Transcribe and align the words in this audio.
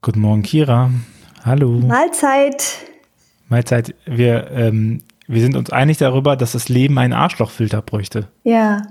Guten 0.00 0.20
Morgen, 0.20 0.42
Kira. 0.42 0.90
Hallo. 1.44 1.70
Mahlzeit. 1.70 2.78
Mahlzeit. 3.48 3.96
Wir, 4.06 4.48
ähm, 4.52 5.02
wir 5.26 5.40
sind 5.40 5.56
uns 5.56 5.70
einig 5.70 5.98
darüber, 5.98 6.36
dass 6.36 6.52
das 6.52 6.68
Leben 6.68 6.98
einen 6.98 7.12
Arschlochfilter 7.12 7.82
bräuchte. 7.82 8.28
Ja. 8.44 8.82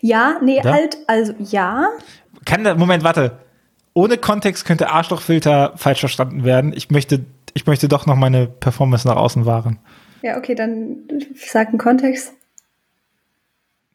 Ja, 0.00 0.36
nee, 0.42 0.60
Oder? 0.60 0.72
halt, 0.72 0.98
also 1.08 1.34
ja. 1.40 1.88
Kann 2.44 2.62
da, 2.62 2.76
Moment, 2.76 3.02
warte. 3.02 3.40
Ohne 3.92 4.18
Kontext 4.18 4.64
könnte 4.64 4.90
Arschlochfilter 4.90 5.72
falsch 5.76 6.00
verstanden 6.00 6.44
werden. 6.44 6.72
Ich 6.76 6.90
möchte, 6.90 7.24
ich 7.54 7.66
möchte 7.66 7.88
doch 7.88 8.06
noch 8.06 8.16
meine 8.16 8.46
Performance 8.46 9.08
nach 9.08 9.16
außen 9.16 9.46
wahren. 9.46 9.80
Ja, 10.22 10.38
okay, 10.38 10.54
dann 10.54 10.98
sag 11.34 11.68
einen 11.68 11.78
Kontext. 11.78 12.32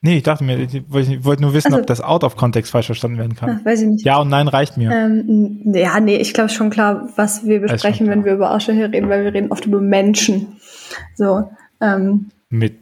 Nee, 0.04 0.18
ich 0.18 0.24
dachte 0.24 0.44
mir, 0.44 0.58
ich 0.60 0.84
wollte 1.24 1.44
nur 1.44 1.54
wissen, 1.54 1.68
Also- 1.68 1.82
ob 1.82 1.86
das 1.88 2.02
out 2.02 2.24
of 2.24 2.36
Kontext 2.36 2.72
falsch 2.72 2.88
verstanden 2.88 3.20
werden 3.20 3.36
kann. 3.36 3.60
Ach, 3.62 3.66
weiß 3.66 3.82
ich 3.82 3.88
nicht. 3.88 4.06
Ja 4.06 4.18
und 4.18 4.30
nein 4.30 4.48
reicht 4.48 4.76
mir. 4.76 4.92
Ähm, 4.92 5.62
ja, 5.76 6.00
nee, 6.00 6.18
ich 6.18 6.34
glaube 6.34 6.50
schon 6.50 6.72
klar, 6.72 7.10
was 7.18 7.46
wir 7.46 7.60
besprechen, 7.60 8.08
wenn 8.08 8.26
wir 8.26 8.34
über 8.34 8.50
Arschlöcher 8.50 8.92
reden, 8.92 9.10
weil 9.10 9.24
wir 9.24 9.34
reden 9.34 9.52
oft 9.52 9.66
über 9.66 9.80
Menschen. 9.80 10.60
So. 11.16 11.52
Ähm, 11.82 12.32
Mit. 12.50 12.78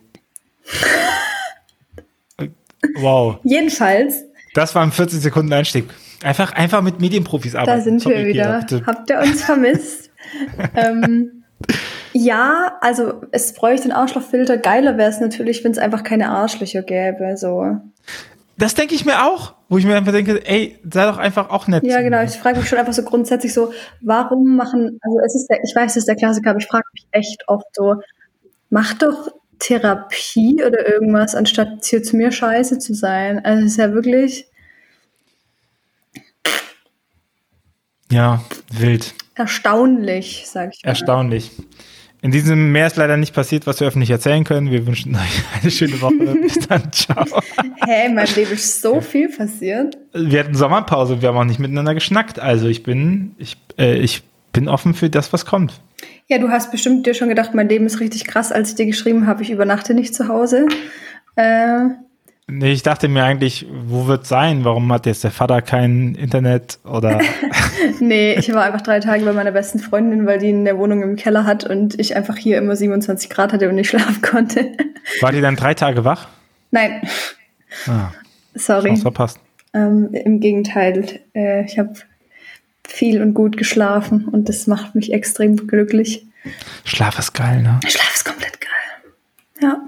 Wow. 2.95 3.37
jedenfalls, 3.43 4.23
Das 4.53 4.73
war 4.73 4.83
ein 4.83 4.91
40 4.93 5.19
Sekunden 5.19 5.51
Einstieg. 5.51 5.85
Einfach, 6.23 6.53
einfach 6.53 6.81
mit 6.81 6.99
Medienprofis 7.01 7.55
arbeiten. 7.55 7.77
da 7.79 7.83
sind 7.83 8.01
Sorry, 8.01 8.17
wir 8.19 8.25
wieder. 8.27 8.65
Habt 8.85 9.09
ihr 9.09 9.19
uns 9.19 9.43
vermisst? 9.43 10.09
ähm, 10.75 11.43
ja, 12.13 12.77
also 12.81 13.21
es 13.31 13.53
bräuchte 13.53 13.83
einen 13.85 13.93
Arschlochfilter. 13.93 14.57
Geiler 14.57 14.97
wäre 14.97 15.09
es 15.09 15.19
natürlich, 15.19 15.63
wenn 15.63 15.71
es 15.71 15.77
einfach 15.77 16.03
keine 16.03 16.29
Arschlöcher 16.29 16.81
gäbe. 16.81 17.37
So. 17.37 17.77
Das 18.57 18.73
denke 18.75 18.95
ich 18.95 19.05
mir 19.05 19.25
auch, 19.25 19.53
wo 19.69 19.77
ich 19.77 19.85
mir 19.85 19.95
einfach 19.95 20.11
denke, 20.11 20.45
ey, 20.45 20.77
sei 20.91 21.05
doch 21.05 21.17
einfach 21.17 21.49
auch 21.49 21.67
nett. 21.67 21.83
Ja, 21.85 22.01
genau. 22.01 22.21
Ich 22.23 22.31
frage 22.31 22.59
mich 22.59 22.67
schon 22.67 22.79
einfach 22.79 22.93
so 22.93 23.03
grundsätzlich 23.03 23.53
so, 23.53 23.71
warum 24.01 24.55
machen, 24.55 24.99
also 25.01 25.19
es 25.25 25.35
ist 25.35 25.47
der, 25.47 25.63
ich 25.63 25.75
weiß, 25.75 25.91
es 25.91 25.97
ist 25.97 26.07
der 26.07 26.15
Klassiker, 26.15 26.49
aber 26.49 26.59
ich 26.59 26.67
frage 26.67 26.85
mich 26.93 27.07
echt 27.11 27.47
oft 27.47 27.67
so, 27.73 27.95
mach 28.69 28.93
doch 28.95 29.29
Therapie 29.59 30.63
oder 30.65 30.87
irgendwas, 30.87 31.35
anstatt 31.35 31.85
hier 31.85 32.01
zu 32.01 32.15
mir 32.15 32.31
scheiße 32.31 32.79
zu 32.79 32.93
sein. 32.93 33.43
Also 33.45 33.65
es 33.65 33.71
ist 33.73 33.77
ja 33.77 33.93
wirklich 33.93 34.45
Ja, 38.11 38.41
wild. 38.71 39.13
erstaunlich, 39.35 40.45
sag 40.47 40.73
ich 40.73 40.83
mal. 40.83 40.89
Erstaunlich. 40.89 41.51
In 42.21 42.31
diesem 42.31 42.73
mehr 42.73 42.87
ist 42.87 42.97
leider 42.97 43.15
nicht 43.15 43.33
passiert, 43.33 43.65
was 43.65 43.79
wir 43.79 43.87
öffentlich 43.87 44.09
erzählen 44.09 44.43
können. 44.43 44.71
Wir 44.71 44.85
wünschen 44.85 45.15
euch 45.15 45.43
eine 45.61 45.71
schöne 45.71 46.01
Woche. 46.01 46.35
Bis 46.41 46.59
dann. 46.67 46.83
Ciao. 46.91 47.25
Hä, 47.85 48.07
in 48.07 48.15
meinem 48.15 48.35
Leben 48.35 48.51
ist 48.51 48.81
so 48.81 48.99
viel 48.99 49.29
passiert. 49.29 49.97
Wir 50.13 50.41
hatten 50.41 50.53
Sommerpause, 50.53 51.21
wir 51.21 51.29
haben 51.29 51.37
auch 51.37 51.45
nicht 51.45 51.59
miteinander 51.59 51.93
geschnackt. 51.93 52.39
Also 52.39 52.67
ich 52.67 52.83
bin, 52.83 53.35
ich, 53.37 53.57
äh, 53.77 53.97
ich 53.97 54.23
bin 54.51 54.67
offen 54.67 54.93
für 54.93 55.09
das, 55.09 55.31
was 55.31 55.45
kommt. 55.45 55.79
Ja, 56.27 56.37
du 56.39 56.49
hast 56.49 56.71
bestimmt 56.71 57.07
dir 57.07 57.13
schon 57.13 57.29
gedacht, 57.29 57.53
mein 57.53 57.69
Leben 57.69 57.85
ist 57.85 57.99
richtig 58.01 58.25
krass, 58.25 58.51
als 58.51 58.69
ich 58.69 58.75
dir 58.75 58.85
geschrieben 58.85 59.25
habe, 59.25 59.41
ich 59.41 59.49
übernachte 59.49 59.93
nicht 59.93 60.13
zu 60.13 60.27
Hause. 60.27 60.67
Äh, 61.35 61.89
Nee, 62.49 62.71
ich 62.71 62.83
dachte 62.83 63.07
mir 63.07 63.23
eigentlich, 63.23 63.65
wo 63.85 64.07
wird 64.07 64.25
sein? 64.25 64.65
Warum 64.65 64.91
hat 64.91 65.05
jetzt 65.05 65.23
der 65.23 65.31
Vater 65.31 65.61
kein 65.61 66.15
Internet 66.15 66.79
oder 66.83 67.19
nee, 67.99 68.33
ich 68.33 68.51
war 68.53 68.63
einfach 68.63 68.81
drei 68.81 68.99
Tage 68.99 69.23
bei 69.23 69.33
meiner 69.33 69.51
besten 69.51 69.79
Freundin, 69.79 70.25
weil 70.25 70.39
die 70.39 70.49
eine 70.49 70.77
Wohnung 70.77 71.03
im 71.03 71.15
Keller 71.15 71.45
hat 71.45 71.63
und 71.63 71.99
ich 71.99 72.15
einfach 72.15 72.35
hier 72.37 72.57
immer 72.57 72.75
27 72.75 73.29
Grad 73.29 73.53
hatte 73.53 73.69
und 73.69 73.75
nicht 73.75 73.89
schlafen 73.89 74.21
konnte. 74.21 74.71
war 75.21 75.31
die 75.31 75.41
dann 75.41 75.55
drei 75.55 75.73
Tage 75.73 76.03
wach? 76.05 76.27
Nein, 76.71 77.01
Ah, 77.87 78.11
sorry. 78.55 78.91
was 78.91 79.01
verpasst. 79.03 79.39
Ähm, 79.73 80.09
Im 80.13 80.39
Gegenteil, 80.39 81.19
äh, 81.35 81.63
ich 81.65 81.77
habe 81.77 81.93
viel 82.87 83.21
und 83.21 83.35
gut 83.35 83.57
geschlafen 83.57 84.25
und 84.25 84.49
das 84.49 84.65
macht 84.65 84.95
mich 84.95 85.13
extrem 85.13 85.67
glücklich. 85.67 86.25
Schlaf 86.83 87.19
ist 87.19 87.33
geil, 87.33 87.61
ne? 87.61 87.79
Schlaf 87.87 88.15
ist 88.15 88.25
komplett 88.25 88.59
geil. 88.59 89.11
Ja. 89.61 89.81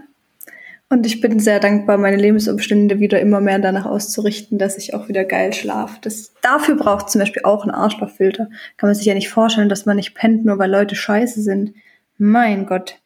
Und 0.91 1.05
ich 1.05 1.21
bin 1.21 1.39
sehr 1.39 1.61
dankbar, 1.61 1.97
meine 1.97 2.17
Lebensumstände 2.17 2.99
wieder 2.99 3.21
immer 3.21 3.39
mehr 3.39 3.59
danach 3.59 3.85
auszurichten, 3.85 4.57
dass 4.57 4.77
ich 4.77 4.93
auch 4.93 5.07
wieder 5.07 5.23
geil 5.23 5.53
schlafe. 5.53 5.97
Das, 6.01 6.33
dafür 6.41 6.75
braucht 6.75 7.09
zum 7.09 7.19
Beispiel 7.19 7.43
auch 7.45 7.63
einen 7.63 7.71
Arschlochfilter. 7.71 8.49
Kann 8.75 8.89
man 8.89 8.95
sich 8.95 9.05
ja 9.05 9.13
nicht 9.13 9.29
vorstellen, 9.29 9.69
dass 9.69 9.85
man 9.85 9.95
nicht 9.95 10.15
pennt, 10.15 10.43
nur 10.43 10.59
weil 10.59 10.69
Leute 10.69 10.95
scheiße 10.95 11.41
sind. 11.43 11.73
Mein 12.17 12.65
Gott. 12.65 12.99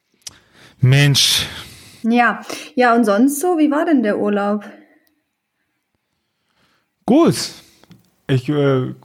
Mensch, 0.80 1.46
Ja, 2.02 2.42
ja, 2.74 2.96
und 2.96 3.06
sonst 3.06 3.40
so, 3.40 3.60
wie 3.60 3.70
war 3.70 3.86
denn 3.86 4.02
der 4.02 4.18
Urlaub? 4.18 4.66
gut. 7.06 7.36
Ich, 8.26 8.50
äh, 8.50 8.96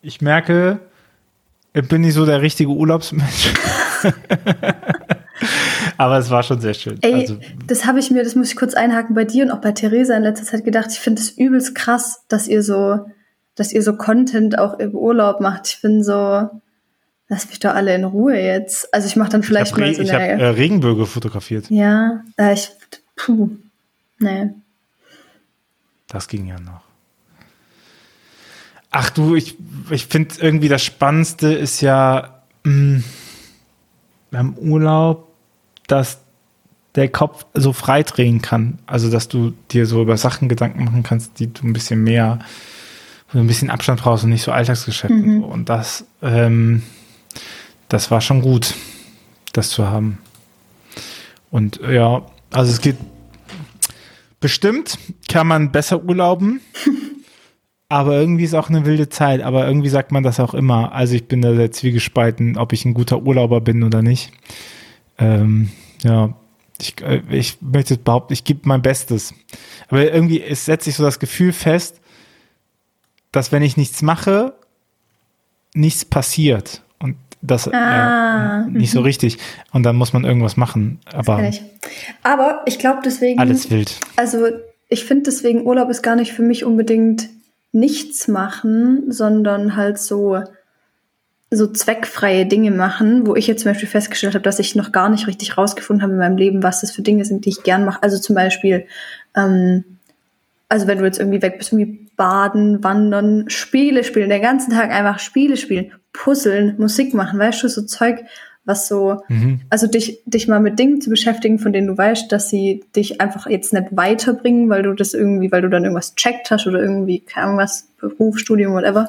ich 0.00 0.20
merke, 0.20 0.78
ich 1.74 1.88
bin 1.88 2.02
nicht 2.02 2.14
so 2.14 2.24
der 2.24 2.40
richtige 2.40 2.70
Urlaubsmensch. 2.70 3.52
Aber 5.98 6.16
es 6.16 6.30
war 6.30 6.44
schon 6.44 6.60
sehr 6.60 6.74
schön. 6.74 6.96
Ey, 7.02 7.14
also, 7.14 7.38
das 7.66 7.84
habe 7.84 7.98
ich 7.98 8.10
mir, 8.12 8.22
das 8.22 8.36
muss 8.36 8.50
ich 8.50 8.56
kurz 8.56 8.74
einhaken, 8.74 9.16
bei 9.16 9.24
dir 9.24 9.44
und 9.44 9.50
auch 9.50 9.60
bei 9.60 9.72
Theresa 9.72 10.16
in 10.16 10.22
letzter 10.22 10.46
Zeit 10.46 10.64
gedacht. 10.64 10.90
Ich 10.92 11.00
finde 11.00 11.20
es 11.20 11.30
übelst 11.30 11.74
krass, 11.74 12.22
dass 12.28 12.46
ihr 12.46 12.62
so, 12.62 13.10
dass 13.56 13.72
ihr 13.72 13.82
so 13.82 13.96
Content 13.96 14.58
auch 14.58 14.78
im 14.78 14.92
Urlaub 14.94 15.40
macht. 15.40 15.66
Ich 15.66 15.82
bin 15.82 16.04
so, 16.04 16.48
lasst 17.28 17.50
mich 17.50 17.58
doch 17.58 17.74
alle 17.74 17.96
in 17.96 18.04
Ruhe 18.04 18.40
jetzt. 18.40 18.94
Also 18.94 19.08
ich 19.08 19.16
mache 19.16 19.30
dann 19.30 19.40
ich 19.40 19.48
vielleicht 19.48 19.72
habe 19.72 19.80
mal 19.80 19.94
so 19.94 20.02
ich 20.02 20.12
hab, 20.12 20.20
eine, 20.20 20.40
äh, 20.40 20.46
Regenbögen 20.46 21.04
fotografiert. 21.04 21.68
ja, 21.68 22.22
äh, 22.36 22.54
ich, 22.54 22.70
puh, 23.16 23.50
nee. 24.20 24.50
Das 26.06 26.28
ging 26.28 26.46
ja 26.46 26.60
noch. 26.60 26.82
Ach 28.92 29.10
du, 29.10 29.34
ich, 29.34 29.56
ich 29.90 30.06
finde 30.06 30.36
irgendwie 30.38 30.68
das 30.68 30.84
Spannendste 30.84 31.52
ist 31.52 31.80
ja 31.80 32.42
mh, 32.62 33.02
beim 34.30 34.54
Urlaub, 34.54 35.27
dass 35.88 36.20
der 36.94 37.08
Kopf 37.08 37.44
so 37.54 37.72
frei 37.72 38.02
drehen 38.02 38.40
kann. 38.40 38.78
Also, 38.86 39.10
dass 39.10 39.28
du 39.28 39.52
dir 39.70 39.86
so 39.86 40.02
über 40.02 40.16
Sachen 40.16 40.48
Gedanken 40.48 40.84
machen 40.84 41.02
kannst, 41.02 41.38
die 41.38 41.52
du 41.52 41.66
ein 41.66 41.72
bisschen 41.72 42.02
mehr, 42.02 42.38
du 43.32 43.38
ein 43.38 43.46
bisschen 43.46 43.70
Abstand 43.70 44.00
brauchst 44.00 44.24
und 44.24 44.30
nicht 44.30 44.42
so 44.42 44.52
Alltagsgeschäft. 44.52 45.12
Und, 45.12 45.40
so. 45.40 45.46
und 45.46 45.68
das, 45.68 46.06
ähm, 46.22 46.82
das 47.88 48.10
war 48.10 48.20
schon 48.20 48.42
gut, 48.42 48.74
das 49.52 49.70
zu 49.70 49.86
haben. 49.86 50.18
Und 51.50 51.80
ja, 51.88 52.22
also 52.50 52.72
es 52.72 52.80
geht 52.80 52.96
bestimmt, 54.40 54.98
kann 55.28 55.46
man 55.46 55.72
besser 55.72 56.02
urlauben. 56.04 56.60
Aber 57.90 58.16
irgendwie 58.16 58.44
ist 58.44 58.54
auch 58.54 58.68
eine 58.68 58.84
wilde 58.84 59.08
Zeit. 59.08 59.40
Aber 59.40 59.66
irgendwie 59.66 59.88
sagt 59.88 60.12
man 60.12 60.22
das 60.22 60.40
auch 60.40 60.52
immer. 60.52 60.92
Also 60.92 61.14
ich 61.14 61.26
bin 61.26 61.40
da 61.40 61.54
sehr 61.54 61.72
zwiegespalten, 61.72 62.58
ob 62.58 62.74
ich 62.74 62.84
ein 62.84 62.92
guter 62.92 63.22
Urlauber 63.22 63.62
bin 63.62 63.82
oder 63.82 64.02
nicht. 64.02 64.30
Ähm, 65.18 65.70
ja, 66.02 66.34
ich, 66.80 67.00
äh, 67.02 67.22
ich 67.30 67.58
möchte 67.60 67.96
behaupten, 67.96 68.32
ich 68.32 68.44
gebe 68.44 68.60
mein 68.64 68.82
Bestes. 68.82 69.34
Aber 69.88 70.12
irgendwie 70.12 70.42
es 70.42 70.64
setzt 70.64 70.84
sich 70.84 70.94
so 70.94 71.02
das 71.02 71.18
Gefühl 71.18 71.52
fest, 71.52 72.00
dass 73.32 73.52
wenn 73.52 73.62
ich 73.62 73.76
nichts 73.76 74.02
mache, 74.02 74.54
nichts 75.74 76.04
passiert. 76.04 76.82
Und 76.98 77.16
das 77.42 77.68
Ah, 77.68 78.62
äh, 78.66 78.70
nicht 78.70 78.90
so 78.90 79.00
richtig. 79.00 79.38
Und 79.72 79.82
dann 79.82 79.96
muss 79.96 80.12
man 80.12 80.24
irgendwas 80.24 80.56
machen. 80.56 81.00
Aber 81.12 81.42
ich. 81.48 81.62
Aber 82.22 82.62
ich 82.66 82.78
glaube 82.78 83.00
deswegen, 83.04 83.38
alles 83.38 83.70
wild. 83.70 84.00
also 84.16 84.46
ich 84.88 85.04
finde 85.04 85.24
deswegen 85.24 85.66
Urlaub 85.66 85.90
ist 85.90 86.02
gar 86.02 86.16
nicht 86.16 86.32
für 86.32 86.42
mich 86.42 86.64
unbedingt 86.64 87.28
nichts 87.72 88.28
machen, 88.28 89.10
sondern 89.12 89.76
halt 89.76 89.98
so 89.98 90.42
so 91.50 91.66
zweckfreie 91.66 92.44
Dinge 92.46 92.70
machen, 92.70 93.26
wo 93.26 93.34
ich 93.34 93.46
jetzt 93.46 93.62
zum 93.62 93.70
Beispiel 93.70 93.88
festgestellt 93.88 94.34
habe, 94.34 94.42
dass 94.42 94.58
ich 94.58 94.74
noch 94.74 94.92
gar 94.92 95.08
nicht 95.08 95.26
richtig 95.26 95.56
rausgefunden 95.56 96.02
habe 96.02 96.12
in 96.12 96.18
meinem 96.18 96.36
Leben, 96.36 96.62
was 96.62 96.82
das 96.82 96.90
für 96.90 97.02
Dinge 97.02 97.24
sind, 97.24 97.46
die 97.46 97.50
ich 97.50 97.62
gern 97.62 97.84
mache. 97.84 98.02
Also 98.02 98.18
zum 98.18 98.34
Beispiel, 98.34 98.84
ähm, 99.34 99.84
also 100.68 100.86
wenn 100.86 100.98
du 100.98 101.04
jetzt 101.04 101.18
irgendwie 101.18 101.40
weg 101.40 101.56
bist, 101.56 101.72
irgendwie 101.72 102.06
baden, 102.16 102.84
wandern, 102.84 103.48
Spiele 103.48 104.04
spielen, 104.04 104.28
den 104.28 104.42
ganzen 104.42 104.72
Tag 104.72 104.90
einfach 104.90 105.18
Spiele 105.18 105.56
spielen, 105.56 105.92
puzzeln, 106.12 106.74
Musik 106.78 107.14
machen, 107.14 107.38
weißt 107.38 107.62
du, 107.62 107.68
so 107.68 107.82
Zeug, 107.82 108.24
was 108.66 108.86
so, 108.86 109.22
Mhm. 109.28 109.62
also 109.70 109.86
dich, 109.86 110.20
dich 110.26 110.46
mal 110.46 110.60
mit 110.60 110.78
Dingen 110.78 111.00
zu 111.00 111.08
beschäftigen, 111.08 111.58
von 111.58 111.72
denen 111.72 111.86
du 111.86 111.96
weißt, 111.96 112.30
dass 112.30 112.50
sie 112.50 112.84
dich 112.94 113.22
einfach 113.22 113.48
jetzt 113.48 113.72
nicht 113.72 113.86
weiterbringen, 113.92 114.68
weil 114.68 114.82
du 114.82 114.92
das 114.92 115.14
irgendwie, 115.14 115.50
weil 115.50 115.62
du 115.62 115.70
dann 115.70 115.84
irgendwas 115.84 116.14
checkt 116.16 116.50
hast 116.50 116.66
oder 116.66 116.82
irgendwie, 116.82 117.20
keine 117.20 117.46
Ahnung 117.46 117.58
was, 117.58 117.88
Beruf, 117.98 118.38
Studium, 118.38 118.74
whatever, 118.74 119.08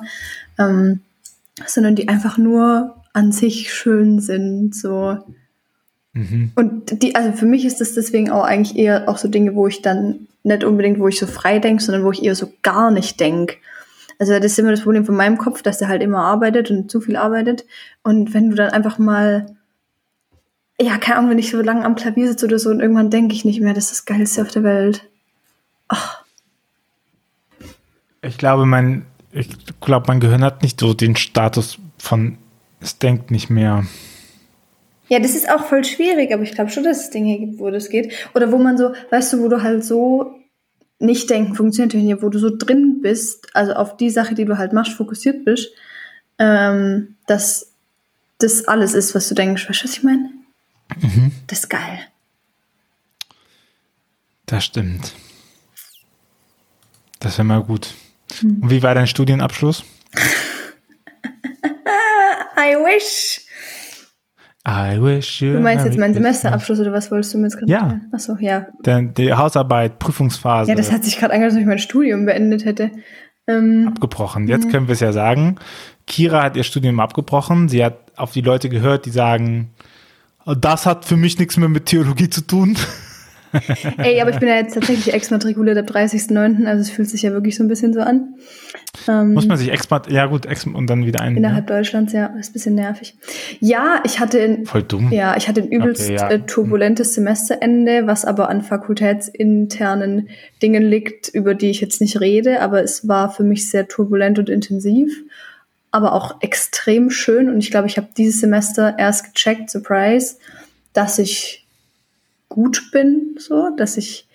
ähm, 0.58 1.02
sondern 1.66 1.96
die 1.96 2.08
einfach 2.08 2.38
nur 2.38 2.96
an 3.14 3.32
sich 3.32 3.74
schön 3.74 4.20
sind, 4.20 4.76
so. 4.76 5.18
Mhm. 6.14 6.52
Und 6.56 7.02
die, 7.04 7.16
also 7.16 7.32
für 7.34 7.46
mich 7.46 7.66
ist 7.66 7.82
das 7.82 7.94
deswegen 7.94 8.30
auch 8.30 8.44
eigentlich 8.44 8.78
eher 8.78 9.08
auch 9.08 9.18
so 9.18 9.28
Dinge, 9.28 9.56
wo 9.56 9.68
ich 9.68 9.82
dann 9.82 10.28
nicht 10.44 10.64
unbedingt, 10.64 11.00
wo 11.00 11.08
ich 11.08 11.20
so 11.20 11.28
frei 11.28 11.60
denke, 11.60 11.84
sondern 11.84 12.04
wo 12.04 12.12
ich 12.12 12.24
eher 12.24 12.36
so 12.36 12.52
gar 12.62 12.92
nicht 12.92 13.20
denke. 13.20 13.58
Also 14.20 14.34
das 14.34 14.46
ist 14.46 14.60
immer 14.60 14.72
das 14.72 14.82
Problem 14.82 15.06
von 15.06 15.16
meinem 15.16 15.38
Kopf, 15.38 15.62
dass 15.62 15.78
der 15.78 15.88
halt 15.88 16.04
immer 16.04 16.20
arbeitet 16.20 16.70
und 16.72 16.92
zu 16.92 17.00
viel 17.00 17.16
arbeitet. 17.16 17.66
Und 18.04 18.34
wenn 18.34 18.50
du 18.50 18.56
dann 18.56 18.70
einfach 18.72 18.98
mal, 18.98 19.56
ja, 20.80 20.98
keine 20.98 21.18
Ahnung, 21.18 21.32
wenn 21.32 21.40
ich 21.40 21.52
so 21.52 21.62
lange 21.62 21.86
am 21.86 21.96
Klavier 21.96 22.28
sitze 22.28 22.46
oder 22.46 22.60
so 22.60 22.70
und 22.70 22.82
irgendwann 22.82 23.10
denke 23.10 23.34
ich 23.34 23.46
nicht 23.46 23.62
mehr, 23.62 23.74
das 23.74 23.86
ist 23.86 23.92
das 23.92 24.06
Geilste 24.06 24.42
auf 24.42 24.52
der 24.52 24.64
Welt. 24.64 25.08
Ich 28.22 28.38
glaube, 28.38 28.66
mein, 28.66 29.06
ich 29.32 29.48
glaube, 29.82 30.06
mein 30.08 30.20
Gehirn 30.20 30.44
hat 30.44 30.64
nicht 30.64 30.80
so 30.80 30.94
den 30.94 31.16
Status 31.16 31.78
von, 31.98 32.38
es 32.82 32.98
denkt 32.98 33.32
nicht 33.32 33.50
mehr. 33.50 33.86
Ja, 35.08 35.20
das 35.20 35.36
ist 35.36 35.50
auch 35.50 35.66
voll 35.66 35.84
schwierig, 35.84 36.32
aber 36.34 36.44
ich 36.44 36.54
glaube 36.54 36.70
schon, 36.70 36.84
dass 36.84 37.06
es 37.06 37.10
Dinge 37.10 37.38
gibt, 37.40 37.60
wo 37.60 37.70
das 37.70 37.90
geht. 37.90 38.14
Oder 38.36 38.52
wo 38.52 38.58
man 38.58 38.78
so, 38.78 38.94
weißt 39.10 39.34
du, 39.34 39.40
wo 39.42 39.48
du 39.48 39.62
halt 39.64 39.84
so 39.84 40.36
nicht 41.00 41.30
denken 41.30 41.56
funktioniert 41.56 42.22
wo 42.22 42.30
du 42.30 42.40
so 42.40 42.56
drin 42.56 43.00
bist, 43.02 43.48
also 43.56 43.74
auf 43.74 43.96
die 43.96 44.10
Sache, 44.10 44.36
die 44.36 44.46
du 44.46 44.58
halt 44.58 44.74
machst, 44.74 44.94
fokussiert 44.94 45.46
bist, 45.46 45.70
ähm, 46.38 47.16
dass 47.26 47.72
das 48.38 48.68
alles 48.68 48.94
ist, 48.94 49.16
was 49.16 49.30
du 49.30 49.36
denkst. 49.36 49.70
Weißt 49.70 49.82
du, 49.82 49.86
was 49.86 49.98
ich 49.98 50.04
meine? 50.04 50.30
Mhm. 51.02 51.32
Das 51.48 51.60
ist 51.60 51.70
geil. 51.70 52.00
Das 54.46 54.66
stimmt. 54.66 55.14
Das 57.20 57.38
wäre 57.38 57.46
mal 57.46 57.64
gut. 57.64 57.94
Mhm. 58.42 58.64
Und 58.64 58.70
wie 58.70 58.84
war 58.84 58.96
dein 58.96 59.08
Studienabschluss? 59.08 59.84
I 62.58 62.76
wish. 62.76 63.42
I 64.68 65.02
wish 65.02 65.42
you. 65.42 65.54
Du 65.54 65.60
meinst 65.62 65.86
jetzt 65.86 65.98
meinen 65.98 66.14
Semesterabschluss 66.14 66.80
oder 66.80 66.92
was 66.92 67.10
wolltest 67.10 67.34
du 67.34 67.38
mir 67.38 67.46
jetzt 67.46 67.58
gerade 67.58 67.72
Ja. 67.72 67.80
Sagen? 67.80 68.02
Achso, 68.12 68.38
ja. 68.40 68.68
Denn 68.86 69.14
die 69.14 69.34
Hausarbeit, 69.34 70.00
Prüfungsphase. 70.00 70.70
Ja, 70.70 70.76
das 70.76 70.92
hat 70.92 71.04
sich 71.04 71.18
gerade 71.18 71.34
angehört, 71.34 71.54
als 71.54 71.62
ich 71.62 71.68
mein 71.68 71.80
Studium 71.80 72.26
beendet 72.26 72.66
hätte. 72.66 72.92
Ähm, 73.48 73.88
abgebrochen. 73.88 74.48
Jetzt 74.48 74.66
ja. 74.66 74.72
können 74.72 74.88
wir 74.88 74.94
es 74.94 75.00
ja 75.00 75.12
sagen. 75.12 75.56
Kira 76.06 76.44
hat 76.44 76.58
ihr 76.58 76.64
Studium 76.64 77.00
abgebrochen. 77.00 77.70
Sie 77.70 77.84
hat 77.84 77.98
auf 78.16 78.32
die 78.32 78.42
Leute 78.42 78.70
gehört, 78.70 79.06
die 79.06 79.12
sagen, 79.12 79.72
das 80.46 80.86
hat 80.86 81.06
für 81.06 81.18
mich 81.18 81.40
nichts 81.40 81.58
mehr 81.58 81.70
mit 81.70 81.86
Theologie 81.86 82.30
zu 82.30 82.42
tun. 82.42 82.78
Ey, 83.98 84.22
aber 84.22 84.32
ich 84.32 84.40
bin 84.40 84.48
ja 84.48 84.56
jetzt 84.56 84.74
tatsächlich 84.74 85.14
exmatrikuliert 85.14 85.78
ab 85.78 85.90
30.09., 85.90 86.66
also 86.66 86.82
es 86.82 86.90
fühlt 86.90 87.10
sich 87.10 87.22
ja 87.22 87.32
wirklich 87.32 87.56
so 87.56 87.64
ein 87.64 87.68
bisschen 87.68 87.94
so 87.94 88.02
an. 88.02 88.36
Ähm, 89.08 89.34
Muss 89.34 89.48
man 89.48 89.58
sich 89.58 89.72
expat, 89.72 90.12
ja 90.12 90.26
gut, 90.26 90.46
ex 90.46 90.66
und 90.66 90.88
dann 90.90 91.06
wieder 91.06 91.22
ein. 91.22 91.38
Innerhalb 91.38 91.70
ja. 91.70 91.78
Deutschlands, 91.78 92.14
ja, 92.14 92.28
ist 92.40 92.50
ein 92.50 92.54
bisschen 92.54 92.76
nervig. 92.76 93.16
Ja, 93.60 94.02
ich 94.04 94.20
hatte 94.20 94.40
in, 94.40 94.66
Voll 94.66 94.84
dumm. 94.84 95.12
Ja, 95.12 95.36
ich 95.38 95.48
hatte 95.48 95.62
ein 95.62 95.70
übelst 95.70 96.04
okay, 96.04 96.16
ja. 96.16 96.30
Äh, 96.30 96.40
turbulentes 96.46 97.14
Semesterende, 97.14 98.08
was 98.08 98.26
aber 98.26 98.50
an 98.50 98.62
fakultätsinternen 98.62 100.30
Dingen 100.62 100.84
liegt, 100.84 101.30
über 101.30 101.54
die 101.54 101.70
ich 101.70 101.82
jetzt 101.82 102.02
nicht 102.02 102.20
rede, 102.20 102.62
aber 102.62 102.84
es 102.84 103.08
war 103.08 103.32
für 103.32 103.44
mich 103.44 103.70
sehr 103.70 103.88
turbulent 103.88 104.40
und 104.40 104.50
intensiv, 104.50 105.12
aber 105.92 106.14
auch 106.14 106.42
extrem 106.42 107.10
schön 107.10 107.50
und 107.50 107.60
ich 107.60 107.72
glaube, 107.72 107.88
ich 107.88 107.98
habe 107.98 108.10
dieses 108.18 108.42
Semester 108.42 108.96
erst 108.98 109.34
gecheckt, 109.34 109.70
Surprise, 109.70 110.36
dass 110.94 111.20
ich 111.20 111.59
gut 112.50 112.92
bin, 112.92 113.36
so, 113.38 113.70
dass 113.78 113.98
ich 113.98 114.28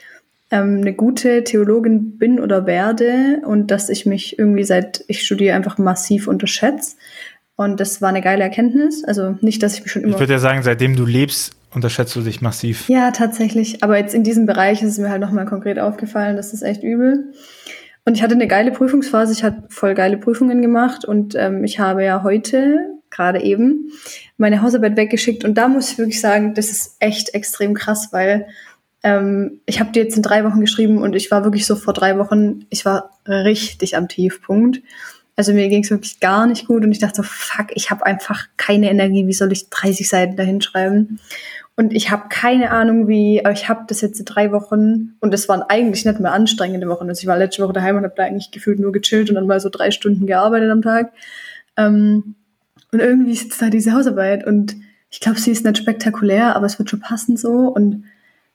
ähm, 0.51 0.79
eine 0.81 0.95
gute 0.95 1.45
Theologin 1.45 2.17
bin 2.17 2.41
oder 2.41 2.67
werde 2.67 3.43
und 3.45 3.71
dass 3.71 3.89
ich 3.89 4.07
mich 4.07 4.39
irgendwie 4.39 4.65
seit 4.65 5.05
ich 5.09 5.23
studiere 5.23 5.57
einfach 5.57 5.79
massiv 5.79 6.29
unterschätze. 6.29 6.97
Und 7.57 7.79
das 7.79 8.03
war 8.03 8.09
eine 8.09 8.21
geile 8.23 8.43
Erkenntnis. 8.43 9.05
Also 9.05 9.37
nicht, 9.41 9.63
dass 9.63 9.75
ich 9.75 9.83
mich 9.83 9.93
schon 9.93 10.03
immer. 10.03 10.15
Ich 10.15 10.21
würde 10.21 10.33
ja 10.33 10.39
sagen, 10.39 10.63
seitdem 10.63 10.97
du 10.97 11.05
lebst, 11.05 11.53
unterschätzt 11.73 12.15
du 12.17 12.21
dich 12.21 12.41
massiv. 12.41 12.89
Ja, 12.89 13.11
tatsächlich. 13.11 13.83
Aber 13.83 13.99
jetzt 13.99 14.15
in 14.15 14.25
diesem 14.25 14.47
Bereich 14.47 14.83
ist 14.83 14.91
es 14.91 14.99
mir 14.99 15.11
halt 15.11 15.21
nochmal 15.21 15.47
konkret 15.47 15.79
aufgefallen, 15.79 16.37
das 16.37 16.53
ist 16.53 16.63
echt 16.63 16.83
übel. 16.83 17.33
Und 18.05 18.17
ich 18.17 18.23
hatte 18.23 18.35
eine 18.35 18.49
geile 18.49 18.71
Prüfungsphase, 18.71 19.33
ich 19.33 19.45
hatte 19.45 19.65
voll 19.71 19.95
geile 19.95 20.19
Prüfungen 20.19 20.61
gemacht 20.61 21.05
und 21.05 21.35
ähm, 21.37 21.65
ich 21.65 21.79
habe 21.79 22.05
ja 22.05 22.23
heute 22.23 22.79
gerade 23.15 23.43
eben 23.43 23.93
meine 24.37 24.63
Hausarbeit 24.63 24.97
weggeschickt 24.97 25.45
und 25.45 25.55
da 25.55 25.69
muss 25.69 25.93
ich 25.93 25.99
wirklich 25.99 26.21
sagen, 26.21 26.55
das 26.55 26.71
ist 26.71 26.97
echt 27.01 27.35
extrem 27.35 27.75
krass, 27.75 28.09
weil 28.13 28.47
ähm, 29.03 29.61
ich 29.67 29.81
habe 29.81 29.93
die 29.93 30.01
jetzt 30.01 30.17
in 30.17 30.23
drei 30.23 30.45
Wochen 30.45 30.61
geschrieben 30.61 30.99
und 30.99 31.15
ich 31.15 31.31
war 31.31 31.45
wirklich 31.45 31.67
so 31.67 31.77
vor 31.77 31.93
drei 31.93 32.19
Wochen, 32.19 32.67
ich 32.71 32.85
war 32.85 33.11
richtig 33.27 33.97
am 33.97 34.09
Tiefpunkt. 34.09 34.83
Also 35.37 35.53
mir 35.53 35.69
ging 35.69 35.83
es 35.83 35.91
wirklich 35.91 36.21
gar 36.21 36.47
nicht 36.47 36.67
gut 36.67 36.85
und 36.85 36.93
ich 36.93 37.01
dachte 37.01 37.17
so, 37.17 37.23
fuck, 37.25 37.67
ich 37.75 37.91
habe 37.91 38.07
einfach 38.07 38.47
keine 38.57 38.89
Energie, 38.89 39.27
wie 39.27 39.33
soll 39.33 39.53
ich 39.53 39.69
30 39.69 40.09
Seiten 40.09 40.37
dahin 40.37 40.61
schreiben? 40.61 41.19
Und 41.77 41.93
ich 41.93 42.11
habe 42.13 42.29
keine 42.29 42.71
Ahnung, 42.71 43.09
wie, 43.09 43.45
aber 43.45 43.53
ich 43.53 43.69
habe 43.69 43.85
das 43.89 44.01
jetzt 44.01 44.21
in 44.21 44.25
drei 44.27 44.53
Wochen 44.53 45.17
und 45.21 45.35
es 45.35 45.49
waren 45.49 45.63
eigentlich 45.63 46.05
nicht 46.05 46.21
mehr 46.21 46.33
anstrengende 46.33 46.89
Wochen. 46.89 47.09
Also 47.09 47.23
ich 47.23 47.27
war 47.27 47.37
letzte 47.37 47.65
Woche 47.65 47.73
daheim 47.73 47.97
und 47.97 48.05
habe 48.05 48.15
da 48.17 48.23
eigentlich 48.23 48.53
gefühlt 48.53 48.79
nur 48.79 48.93
gechillt 48.93 49.29
und 49.29 49.35
dann 49.35 49.49
mal 49.49 49.59
so 49.59 49.71
drei 49.71 49.91
Stunden 49.91 50.27
gearbeitet 50.27 50.71
am 50.71 50.83
Tag. 50.83 51.13
Ähm, 51.77 52.37
und 52.95 53.01
irgendwie 53.01 53.35
sitzt 53.35 53.61
da 53.61 53.71
diese 53.71 53.93
Hausarbeit 53.93 54.47
und 54.47 54.77
ich 55.15 55.21
glaube, 55.21 55.39
sie 55.39 55.53
ist 55.53 55.65
nicht 55.65 55.79
spektakulär, 55.79 56.57
aber 56.57 56.67
es 56.67 56.79
wird 56.81 56.91
schon 56.91 56.99
passend 56.99 57.39
so. 57.39 57.69
Und 57.69 58.05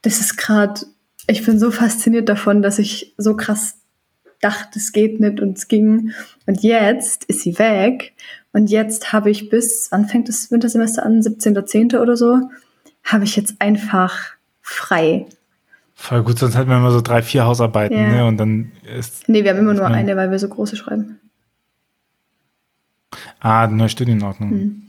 das 0.02 0.20
ist 0.20 0.36
gerade, 0.36 0.82
ich 1.28 1.46
bin 1.46 1.58
so 1.58 1.72
fasziniert 1.72 2.28
davon, 2.28 2.62
dass 2.62 2.80
ich 2.80 3.14
so 3.18 3.38
krass 3.38 3.78
dachte, 4.42 4.78
es 4.78 4.92
geht 4.92 5.22
nicht 5.22 5.40
und 5.40 5.58
es 5.58 5.70
ging. 5.70 6.12
Und 6.48 6.62
jetzt 6.62 7.24
ist 7.26 7.42
sie 7.42 7.58
weg. 7.60 8.14
Und 8.52 8.70
jetzt 8.70 9.14
habe 9.14 9.30
ich 9.30 9.50
bis, 9.50 9.88
wann 9.92 10.08
fängt 10.08 10.28
das 10.28 10.52
Wintersemester 10.52 11.06
an? 11.06 11.22
17.10. 11.22 11.98
oder 11.98 12.18
so, 12.18 12.50
habe 13.06 13.24
ich 13.24 13.38
jetzt 13.38 13.56
einfach 13.60 14.34
frei. 14.62 15.28
Voll 15.94 16.24
gut, 16.24 16.40
sonst 16.40 16.58
hätten 16.58 16.70
wir 16.70 16.78
immer 16.78 16.92
so 16.92 17.02
drei, 17.02 17.22
vier 17.22 17.46
Hausarbeiten, 17.46 17.98
ja. 17.98 18.10
ne? 18.10 18.26
Und 18.26 18.38
dann 18.38 18.74
ist. 18.98 19.30
Nee, 19.30 19.46
wir 19.46 19.52
haben 19.52 19.60
immer 19.60 19.74
nur 19.74 19.88
eine, 19.88 20.16
weil 20.18 20.30
wir 20.30 20.40
so 20.40 20.50
große 20.50 20.76
schreiben. 20.76 21.20
Ah, 23.40 23.68
neue 23.68 23.90
Studienordnung. 23.90 24.50
Hm. 24.50 24.82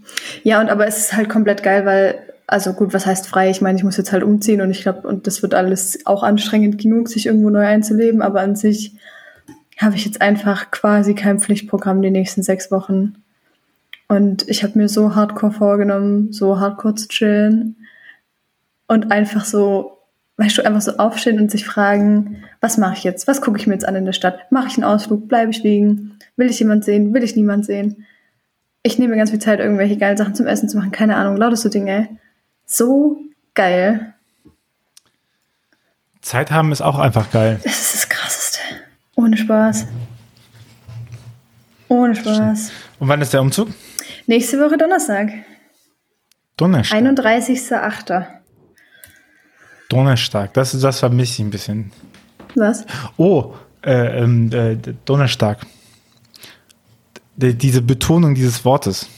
Ja, 0.43 0.61
und 0.61 0.71
aber 0.71 0.87
es 0.87 0.99
ist 0.99 1.13
halt 1.13 1.29
komplett 1.29 1.63
geil, 1.63 1.87
weil, 1.87 2.19
also 2.47 2.73
gut, 2.73 2.93
was 2.93 3.07
heißt 3.07 3.27
frei? 3.27 3.51
Ich 3.51 3.61
meine, 3.61 3.79
ich 3.79 3.85
muss 3.85 3.97
jetzt 3.97 4.13
halt 4.13 4.25
umziehen 4.25 4.61
und 4.61 4.71
ich 4.71 4.83
glaube, 4.83 5.07
und 5.07 5.27
das 5.27 5.43
wird 5.43 5.55
alles 5.55 6.05
auch 6.07 6.23
anstrengend 6.23 6.79
genug, 6.79 7.09
sich 7.09 7.27
irgendwo 7.27 7.51
neu 7.51 7.65
einzuleben, 7.65 8.23
aber 8.23 8.41
an 8.41 8.57
sich 8.57 8.97
habe 9.79 9.97
ich 9.97 10.05
jetzt 10.05 10.21
einfach 10.21 10.71
quasi 10.71 11.15
kein 11.15 11.39
Pflichtprogramm 11.39 12.03
die 12.03 12.11
nächsten 12.11 12.43
sechs 12.43 12.71
Wochen. 12.71 13.15
Und 14.09 14.49
ich 14.49 14.63
habe 14.65 14.77
mir 14.77 14.89
so 14.89 15.15
hardcore 15.15 15.53
vorgenommen, 15.53 16.33
so 16.33 16.59
hardcore 16.59 16.97
zu 16.97 17.09
chillen 17.09 17.77
und 18.89 19.13
einfach 19.13 19.45
so, 19.45 19.99
weißt 20.37 20.59
du, 20.59 20.67
einfach 20.67 20.81
so 20.81 20.97
aufstehen 20.97 21.39
und 21.39 21.51
sich 21.51 21.65
fragen, 21.65 22.43
was 22.61 22.77
mache 22.77 22.95
ich 22.95 23.05
jetzt? 23.05 23.29
Was 23.29 23.41
gucke 23.41 23.59
ich 23.59 23.69
mir 23.69 23.75
jetzt 23.75 23.87
an 23.87 23.95
in 23.95 24.05
der 24.05 24.13
Stadt? 24.13 24.51
Mache 24.51 24.67
ich 24.67 24.75
einen 24.75 24.85
Ausflug? 24.85 25.29
Bleibe 25.29 25.53
ich 25.53 25.63
liegen? 25.63 26.19
Will 26.37 26.51
ich 26.51 26.59
jemand 26.59 26.85
sehen? 26.85 27.15
Will 27.15 27.23
ich 27.23 27.37
niemand 27.37 27.65
sehen? 27.65 28.05
Ich 28.83 28.99
nehme 28.99 29.17
ganz 29.17 29.31
viel 29.31 29.39
Zeit, 29.39 29.61
irgendwelche 29.61 29.99
geilen 29.99 30.17
Sachen 30.17 30.35
zum 30.35 30.47
Essen 30.47 30.69
zu 30.69 30.79
machen. 30.79 30.91
Keine 30.91 31.17
Ahnung, 31.17 31.37
lautest 31.37 31.65
du 31.65 31.69
Dinge. 31.69 32.09
So 32.65 33.19
geil. 33.55 34.15
Zeit 36.23 36.51
haben 36.51 36.73
ist 36.73 36.81
auch 36.81 36.99
einfach 36.99 37.31
geil. 37.31 37.61
Das 37.63 37.81
ist 37.81 37.95
das 37.95 38.09
Krasseste. 38.09 38.61
Ohne 39.17 39.37
Spaß. 39.37 39.87
Ohne 41.89 42.15
Spaß. 42.15 42.73
Und 43.01 43.09
wann 43.09 43.21
ist 43.21 43.33
der 43.33 43.41
Umzug? 43.43 43.69
Nächste 44.27 44.61
Woche 44.61 44.79
Donnerstag. 44.79 45.31
Donnerstag. 46.57 46.99
31.08. 46.99 48.27
Donnerstag, 49.89 50.55
das, 50.55 50.79
das 50.79 51.01
vermisse 51.01 51.33
ich 51.33 51.39
ein 51.41 51.51
bisschen. 51.51 51.91
Was? 52.55 52.87
Oh, 53.17 53.55
äh, 53.83 54.23
ähm, 54.23 54.51
äh, 54.53 54.77
Donnerstag. 55.05 55.67
Diese 57.41 57.83
Betonung 57.83 58.35
dieses 58.35 58.65
Wortes. 58.65 59.09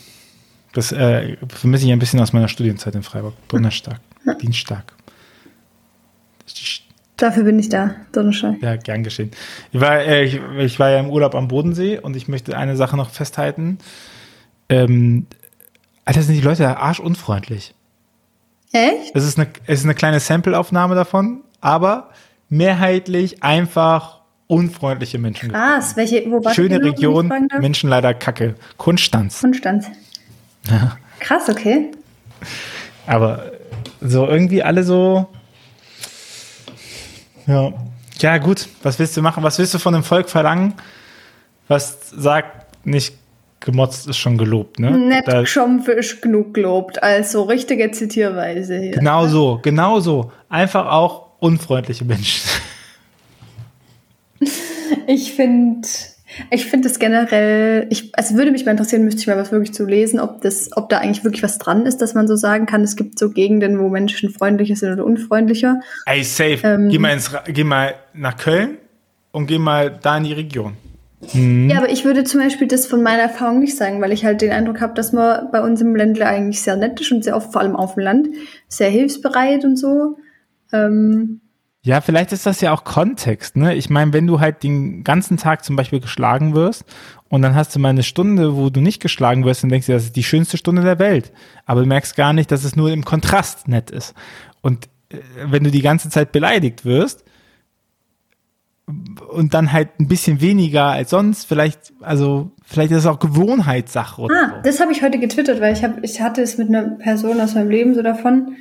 Das 0.73 0.93
äh, 0.93 1.37
vermisse 1.49 1.87
ich 1.87 1.93
ein 1.93 1.99
bisschen 1.99 2.21
aus 2.21 2.33
meiner 2.33 2.49
Studienzeit 2.49 2.95
in 2.95 3.03
Freiburg. 3.03 3.35
Donnerstag, 3.49 4.01
ja. 4.25 4.35
Dienstag. 4.35 4.95
Dafür 7.17 7.45
bin 7.45 7.59
ich 7.59 7.69
da, 7.69 7.95
Donnerstag. 8.13 8.61
Ja, 8.63 8.77
gern 8.77 9.05
geschehen. 9.05 9.31
Ich 9.71 9.81
war, 9.81 10.01
äh, 10.01 10.25
ich, 10.25 10.41
ich, 10.59 10.79
war 10.79 10.91
ja 10.91 10.99
im 10.99 11.11
Urlaub 11.11 11.35
am 11.35 11.49
Bodensee 11.49 11.99
und 11.99 12.17
ich 12.17 12.27
möchte 12.27 12.57
eine 12.57 12.77
Sache 12.77 12.97
noch 12.97 13.11
festhalten. 13.11 13.79
Ähm, 14.69 15.27
Alter, 16.05 16.23
sind 16.23 16.35
die 16.35 16.41
Leute 16.41 16.63
da 16.63 16.75
arschunfreundlich. 16.75 17.75
Echt? 18.73 19.15
Es 19.15 19.25
ist 19.25 19.39
eine, 19.39 19.49
es 19.67 19.81
ist 19.81 19.85
eine 19.85 19.95
kleine 19.95 20.19
Sampleaufnahme 20.19 20.95
davon, 20.95 21.43
aber 21.61 22.11
mehrheitlich 22.49 23.43
einfach 23.43 24.22
unfreundliche 24.53 25.19
Menschen. 25.19 25.51
Krass, 25.51 25.97
welche, 25.97 26.31
wo 26.31 26.45
war 26.45 26.53
Schöne 26.53 26.83
Region, 26.83 27.33
Menschen 27.59 27.89
leider 27.89 28.13
kacke. 28.13 28.55
Kunststanz. 28.77 29.41
Kunststanz. 29.41 29.87
Ja. 30.69 30.99
Krass, 31.21 31.49
okay. 31.49 31.91
Aber 33.07 33.53
so 34.03 34.27
irgendwie 34.27 34.63
alle 34.63 34.85
so. 34.85 35.27
Ja. 37.47 37.73
Ja, 38.19 38.39
gut. 38.39 38.69
Was 38.83 38.99
willst 38.99 39.17
du 39.17 39.23
machen? 39.23 39.43
Was 39.43 39.59
willst 39.59 39.73
du 39.73 39.79
von 39.79 39.95
dem 39.95 40.05
Volk 40.05 40.29
verlangen? 40.29 40.75
Was 41.69 42.11
sagt 42.11 42.87
nicht 42.87 43.15
gemotzt 43.61 44.07
ist 44.09 44.19
schon 44.19 44.37
gelobt, 44.37 44.81
ne? 44.81 44.91
Nicht 44.91 45.29
da, 45.29 45.47
schon 45.47 45.83
ist 45.87 46.21
genug 46.21 46.53
gelobt, 46.53 47.01
also 47.03 47.45
richtige 47.45 47.91
Zitierweise 47.93 48.77
hier. 48.77 48.91
Genau 48.91 49.29
so, 49.29 49.61
genau 49.63 50.01
so. 50.01 50.33
Einfach 50.49 50.87
auch 50.87 51.29
unfreundliche 51.39 52.05
Menschen. 52.05 52.51
Ich 55.07 55.33
finde, 55.33 55.89
ich 56.51 56.67
finde 56.67 56.89
es 56.89 56.99
generell, 56.99 57.87
ich, 57.91 58.11
also 58.15 58.37
würde 58.37 58.51
mich 58.51 58.65
mal 58.65 58.73
interessieren, 58.73 59.05
müsste 59.05 59.21
ich 59.21 59.27
mal 59.27 59.37
was 59.37 59.53
wirklich 59.53 59.75
zu 59.75 59.85
lesen, 59.85 60.21
ob 60.21 60.41
das, 60.41 60.71
ob 60.77 60.89
da 60.89 60.99
eigentlich 60.99 61.25
wirklich 61.25 61.43
was 61.43 61.59
dran 61.59 61.87
ist, 61.87 61.99
dass 61.99 62.15
man 62.15 62.27
so 62.27 62.37
sagen 62.37 62.67
kann, 62.67 62.83
es 62.83 62.97
gibt 62.97 63.19
so 63.19 63.31
Gegenden, 63.31 63.79
wo 63.79 63.89
Menschen 63.89 64.31
freundlicher 64.31 64.77
sind 64.77 64.93
oder 64.93 65.05
unfreundlicher. 65.05 65.81
Ey, 66.07 66.23
safe. 66.25 66.61
Ähm, 66.65 66.89
geh, 66.89 66.99
mal 66.99 67.13
ins, 67.13 67.31
geh 67.49 67.65
mal 67.65 67.95
nach 68.15 68.37
Köln 68.37 68.79
und 69.31 69.47
geh 69.47 69.59
mal 69.59 69.91
da 70.03 70.17
in 70.19 70.25
die 70.25 70.33
Region. 70.33 70.75
Mhm. 71.35 71.71
Ja, 71.71 71.79
aber 71.79 71.91
ich 71.91 72.05
würde 72.05 72.25
zum 72.25 72.41
Beispiel 72.41 72.67
das 72.67 72.87
von 72.87 73.03
meiner 73.03 73.23
Erfahrung 73.23 73.61
nicht 73.61 73.77
sagen, 73.77 74.01
weil 74.01 74.13
ich 74.13 74.25
halt 74.25 74.41
den 74.41 74.51
Eindruck 74.51 74.81
habe, 74.81 74.95
dass 74.95 75.13
man 75.13 75.51
bei 75.53 75.61
uns 75.61 75.81
im 75.81 75.95
Ländler 75.95 76.27
eigentlich 76.27 76.63
sehr 76.63 76.77
nett 76.77 77.01
ist 77.01 77.13
und 77.13 77.23
sehr 77.23 77.37
oft, 77.37 77.53
vor 77.53 77.61
allem 77.61 77.77
auf 77.77 77.95
dem 77.95 78.03
Land, 78.03 78.29
sehr 78.69 78.91
hilfsbereit 78.91 79.65
und 79.65 79.77
so. 79.77 80.17
Ähm, 80.73 81.41
Ja, 81.85 82.01
vielleicht 82.01 82.31
ist 82.31 82.47
das 82.47 82.61
ja 82.61 82.73
auch 82.73 82.85
Kontext, 82.85 83.57
ne? 83.57 83.75
Ich 83.75 83.91
meine, 83.91 84.13
wenn 84.13 84.29
du 84.29 84.39
halt 84.39 84.63
den 84.63 85.03
ganzen 85.03 85.37
Tag 85.37 85.65
zum 85.65 85.75
Beispiel 85.75 85.99
geschlagen 85.99 86.55
wirst 86.55 86.85
und 87.29 87.43
dann 87.43 87.57
hast 87.57 87.75
du 87.75 87.81
mal 87.81 87.89
eine 87.89 88.05
Stunde, 88.05 88.57
wo 88.57 88.71
du 88.71 88.81
nicht 88.81 89.03
geschlagen 89.03 89.45
wirst 89.45 89.65
und 89.65 89.71
denkst 89.71 89.87
dir, 89.87 89.95
das 89.95 90.05
ist 90.05 90.15
die 90.15 90.23
schönste 90.23 90.57
Stunde 90.57 90.83
der 90.83 91.01
Welt. 91.01 91.33
Aber 91.67 91.81
du 91.81 91.87
merkst 91.89 92.15
gar 92.15 92.33
nicht, 92.35 92.53
dass 92.53 92.63
es 92.63 92.77
nur 92.77 92.93
im 92.93 93.05
Kontrast 93.05 93.67
nett 93.67 93.91
ist. 93.91 94.15
Und 94.61 94.87
äh, 95.09 95.17
wenn 95.47 95.65
du 95.65 95.73
die 95.73 95.83
ganze 95.83 96.09
Zeit 96.09 96.31
beleidigt 96.31 96.85
wirst 96.85 97.25
und 99.31 99.53
dann 99.53 99.73
halt 99.73 99.99
ein 99.99 100.07
bisschen 100.07 100.41
weniger 100.41 100.85
als 100.85 101.11
sonst, 101.11 101.47
vielleicht, 101.47 101.93
also, 102.01 102.53
vielleicht 102.65 102.93
ist 102.93 102.99
es 102.99 103.07
auch 103.07 103.19
Gewohnheitssache 103.19 104.23
oder 104.23 104.35
ah, 104.37 104.61
das 104.63 104.79
habe 104.79 104.93
ich 104.93 105.03
heute 105.03 105.19
getwittert, 105.19 105.61
weil 105.61 105.73
ich, 105.73 105.83
hab, 105.83 106.05
ich 106.05 106.21
hatte 106.21 106.43
es 106.43 106.59
mit 106.59 106.69
einer 106.69 106.91
Person 106.91 107.41
aus 107.41 107.57
meinem 107.57 107.71
Leben 107.71 107.95
so 107.95 108.03
davon. 108.03 108.55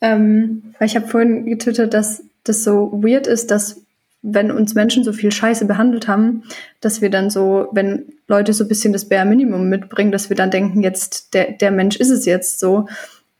Ähm, 0.00 0.74
weil 0.78 0.86
ich 0.86 0.94
habe 0.94 1.08
vorhin 1.08 1.46
getwittert, 1.46 1.92
dass 1.92 2.22
das 2.44 2.64
so 2.64 2.92
weird 2.92 3.26
ist, 3.26 3.50
dass 3.50 3.82
wenn 4.22 4.50
uns 4.50 4.74
Menschen 4.74 5.04
so 5.04 5.12
viel 5.12 5.30
Scheiße 5.30 5.64
behandelt 5.66 6.08
haben, 6.08 6.42
dass 6.80 7.00
wir 7.00 7.10
dann 7.10 7.30
so, 7.30 7.68
wenn 7.72 8.06
Leute 8.26 8.52
so 8.52 8.64
ein 8.64 8.68
bisschen 8.68 8.92
das 8.92 9.08
Bare 9.08 9.24
Minimum 9.24 9.68
mitbringen, 9.68 10.12
dass 10.12 10.28
wir 10.28 10.36
dann 10.36 10.50
denken, 10.50 10.82
jetzt 10.82 11.34
der, 11.34 11.52
der 11.52 11.70
Mensch 11.70 11.96
ist 11.96 12.10
es 12.10 12.24
jetzt 12.26 12.58
so. 12.58 12.88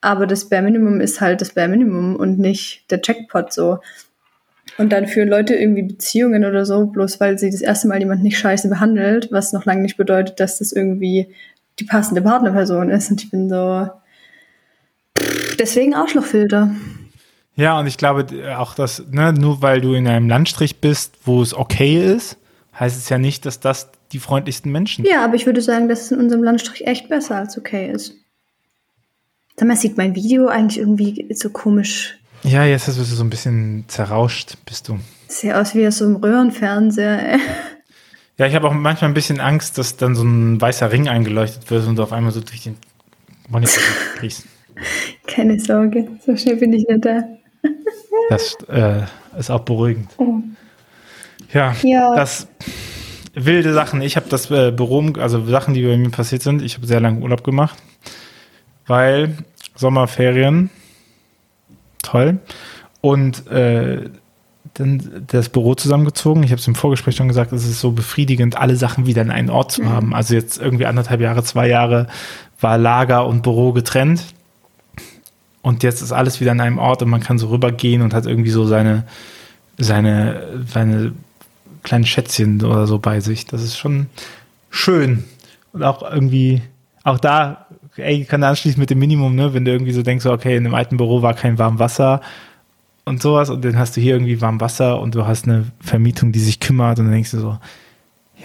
Aber 0.01 0.27
das 0.27 0.49
Bare 0.49 0.63
Minimum 0.63 1.01
ist 1.01 1.21
halt 1.21 1.41
das 1.41 1.51
Bare 1.51 1.69
Minimum 1.69 2.15
und 2.17 2.39
nicht 2.39 2.89
der 2.91 3.01
Jackpot 3.03 3.53
so. 3.53 3.79
Und 4.77 4.93
dann 4.93 5.09
führen 5.09 5.29
Leute 5.29 5.57
irgendwie 5.57 5.83
Beziehungen 5.83 6.45
oder 6.45 6.65
so, 6.65 6.87
bloß 6.87 7.19
weil 7.19 7.39
sie 7.39 7.51
das 7.51 7.63
erste 7.63 7.89
Mal 7.89 7.99
jemand 7.99 8.23
nicht 8.23 8.39
scheiße 8.39 8.69
behandelt, 8.69 9.33
was 9.33 9.53
noch 9.53 9.65
lange 9.65 9.83
nicht 9.83 9.97
bedeutet, 9.97 10.39
dass 10.39 10.59
das 10.59 10.71
irgendwie 10.71 11.35
die 11.81 11.85
passende 11.85 12.23
Partnerperson 12.23 12.91
ist. 12.91 13.11
Und 13.11 13.23
ich 13.23 13.31
bin 13.31 13.49
so. 13.49 13.89
Deswegen 15.59 15.95
Arschlochfilter. 15.95 16.71
Ja, 17.59 17.77
und 17.77 17.89
ich 17.89 17.99
glaube 17.99 18.25
auch, 18.57 18.77
dass, 18.77 19.03
ne, 19.11 19.33
nur 19.33 19.63
weil 19.63 19.81
du 19.81 19.95
in 19.95 20.07
einem 20.07 20.29
Landstrich 20.29 20.81
bist, 20.81 21.15
wo 21.25 21.43
es 21.43 21.55
okay 21.55 22.15
ist, 22.15 22.39
heißt 22.79 22.97
es 22.97 23.09
ja 23.09 23.19
nicht, 23.19 23.45
dass 23.47 23.59
das 23.59 23.91
die 24.13 24.21
freundlichsten 24.21 24.71
Menschen 24.71 25.05
sind. 25.05 25.13
Ja, 25.13 25.25
aber 25.25 25.35
ich 25.35 25.45
würde 25.45 25.61
sagen, 25.61 25.89
dass 25.89 26.03
es 26.03 26.13
in 26.13 26.21
unserem 26.21 26.45
Landstrich 26.45 26.87
echt 26.87 27.09
besser 27.09 27.35
als 27.35 27.59
okay 27.59 27.91
ist. 27.91 28.15
Sag 29.57 29.67
mal, 29.67 29.77
sieht 29.77 29.97
mein 29.97 30.15
Video 30.15 30.47
eigentlich 30.47 30.79
irgendwie 30.79 31.27
so 31.35 31.51
komisch. 31.51 32.17
Ja, 32.45 32.65
jetzt 32.65 32.87
bist 32.87 32.97
du 32.97 33.03
so 33.03 33.25
ein 33.25 33.31
bisschen 33.31 33.85
zerrauscht, 33.89 34.57
bist 34.65 34.87
du. 34.87 35.01
Sieht 35.27 35.53
aus 35.53 35.75
wie 35.75 35.85
aus 35.85 35.99
so 35.99 36.05
einem 36.05 36.17
Röhrenfernseher, 36.17 37.33
ey. 37.33 37.41
Ja, 38.37 38.47
ich 38.47 38.55
habe 38.55 38.69
auch 38.69 38.73
manchmal 38.73 39.11
ein 39.11 39.15
bisschen 39.15 39.41
Angst, 39.41 39.79
dass 39.79 39.97
dann 39.97 40.15
so 40.15 40.23
ein 40.23 40.61
weißer 40.61 40.93
Ring 40.93 41.09
eingeleuchtet 41.09 41.69
wird 41.73 41.89
und 41.89 41.97
du 41.97 42.05
auf 42.05 42.13
einmal 42.13 42.31
so 42.31 42.41
durch 42.41 42.63
den 42.63 42.77
Monitor 43.49 43.83
kriegst. 44.15 44.45
Keine 45.27 45.59
Sorge, 45.59 46.07
so 46.25 46.37
schnell 46.37 46.55
bin 46.55 46.73
ich 46.73 46.87
nicht 46.87 47.05
da. 47.05 47.25
Das 48.29 48.55
äh, 48.69 49.03
ist 49.39 49.51
auch 49.51 49.61
beruhigend. 49.61 50.11
Oh. 50.19 50.37
Ja, 51.53 51.75
Ja. 51.83 52.15
das 52.15 52.47
wilde 53.35 53.73
Sachen. 53.73 54.03
Ich 54.03 54.17
habe 54.17 54.27
das 54.29 54.51
äh, 54.51 54.71
Büro, 54.71 55.03
also 55.19 55.45
Sachen, 55.47 55.75
die 55.75 55.83
bei 55.83 55.97
mir 55.97 56.11
passiert 56.11 56.43
sind. 56.43 56.63
Ich 56.63 56.77
habe 56.77 56.87
sehr 56.87 57.01
lange 57.01 57.21
Urlaub 57.21 57.45
gemacht, 57.45 57.79
weil 58.87 59.37
Sommerferien, 59.75 60.71
toll. 62.03 62.39
Und 63.01 63.47
äh, 63.47 64.11
dann 64.75 65.25
das 65.29 65.49
Büro 65.49 65.75
zusammengezogen. 65.75 66.43
Ich 66.43 66.51
habe 66.51 66.61
es 66.61 66.67
im 66.67 66.75
Vorgespräch 66.75 67.17
schon 67.17 67.29
gesagt, 67.29 67.53
es 67.53 67.65
ist 67.65 67.81
so 67.81 67.93
befriedigend, 67.93 68.57
alle 68.57 68.77
Sachen 68.77 69.07
wieder 69.07 69.23
an 69.23 69.31
einen 69.31 69.51
Ort 69.51 69.73
zu 69.73 69.83
Mhm. 69.83 69.89
haben. 69.89 70.15
Also 70.15 70.35
jetzt 70.35 70.59
irgendwie 70.61 70.87
anderthalb 70.87 71.21
Jahre, 71.21 71.43
zwei 71.45 71.69
Jahre 71.69 72.09
war 72.61 72.77
Lager 72.77 73.27
und 73.27 73.43
Büro 73.43 73.73
getrennt. 73.73 74.25
Und 75.63 75.83
jetzt 75.83 76.03
ist 76.03 76.13
alles 76.13 76.41
wieder 76.41 76.53
an 76.53 76.61
einem 76.61 76.79
Ort 76.79 77.03
und 77.03 77.11
man 77.11 77.21
kann 77.21 77.39
so 77.39 77.49
rübergehen 77.49 78.03
und 78.03 78.15
hat 78.15 78.27
irgendwie 78.27 78.51
so 78.51 78.65
seine, 78.65 79.05
seine, 79.77 80.65
seine 80.67 81.13
kleinen 81.83 82.07
Schätzchen 82.07 82.63
oder 82.65 82.87
so 82.87 82.99
bei 82.99 83.21
sich. 83.21 83.47
Das 83.47 83.63
ist 83.63 83.77
schon 83.77 84.07
schön. 84.71 85.25
Und 85.73 85.83
auch 85.83 86.03
irgendwie, 86.03 86.63
auch 87.05 87.19
da, 87.19 87.67
ey, 87.97 88.25
kann 88.25 88.43
anschließen 88.43 88.81
mit 88.81 88.91
dem 88.91 88.99
Minimum, 88.99 89.35
ne? 89.35 89.53
Wenn 89.55 89.65
du 89.65 89.73
irgendwie 89.73 89.93
so 89.93 90.03
denkst, 90.03 90.23
so, 90.23 90.33
okay, 90.33 90.57
in 90.57 90.65
dem 90.65 90.75
alten 90.75 90.97
Büro 90.97 91.23
war 91.23 91.35
kein 91.35 91.59
warm 91.59 91.79
Wasser 91.79 92.21
und 93.05 93.23
sowas 93.23 93.51
und 93.51 93.65
dann 93.65 93.79
hast 93.79 93.97
du 93.97 94.01
hier 94.01 94.15
irgendwie 94.15 94.41
warm 94.41 94.61
Wasser 94.61 95.01
und 95.01 95.15
du 95.15 95.27
hast 95.27 95.47
eine 95.47 95.65
Vermietung, 95.81 96.33
die 96.33 96.41
sich 96.41 96.61
kümmert 96.61 96.99
und 96.99 97.07
dann 97.07 97.15
denkst 97.15 97.33
du 97.33 97.41
so, 97.41 97.59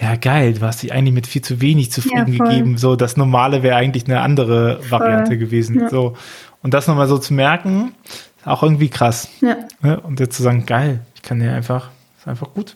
ja 0.00 0.16
geil, 0.16 0.54
du 0.54 0.62
hast 0.62 0.82
dich 0.82 0.92
eigentlich 0.92 1.14
mit 1.14 1.26
viel 1.26 1.42
zu 1.42 1.60
wenig 1.60 1.92
zufrieden 1.92 2.32
Ja, 2.32 2.36
voll. 2.38 2.48
gegeben. 2.48 2.78
So, 2.78 2.96
das 2.96 3.16
Normale 3.16 3.62
wäre 3.62 3.76
eigentlich 3.76 4.06
eine 4.06 4.20
andere 4.20 4.80
Variante 4.90 5.38
gewesen. 5.38 5.80
Ja. 5.80 5.88
So. 5.88 6.16
Und 6.64 6.72
das 6.72 6.88
nochmal 6.88 7.08
so 7.08 7.18
zu 7.18 7.34
merken, 7.34 7.92
ist 8.38 8.46
auch 8.46 8.62
irgendwie 8.62 8.88
krass. 8.88 9.28
Ja. 9.42 9.56
Ne? 9.82 10.00
Und 10.00 10.18
jetzt 10.18 10.34
zu 10.34 10.42
sagen, 10.42 10.64
geil, 10.64 11.00
ich 11.14 11.20
kann 11.20 11.40
ja 11.40 11.52
einfach, 11.52 11.90
ist 12.18 12.26
einfach 12.26 12.54
gut. 12.54 12.74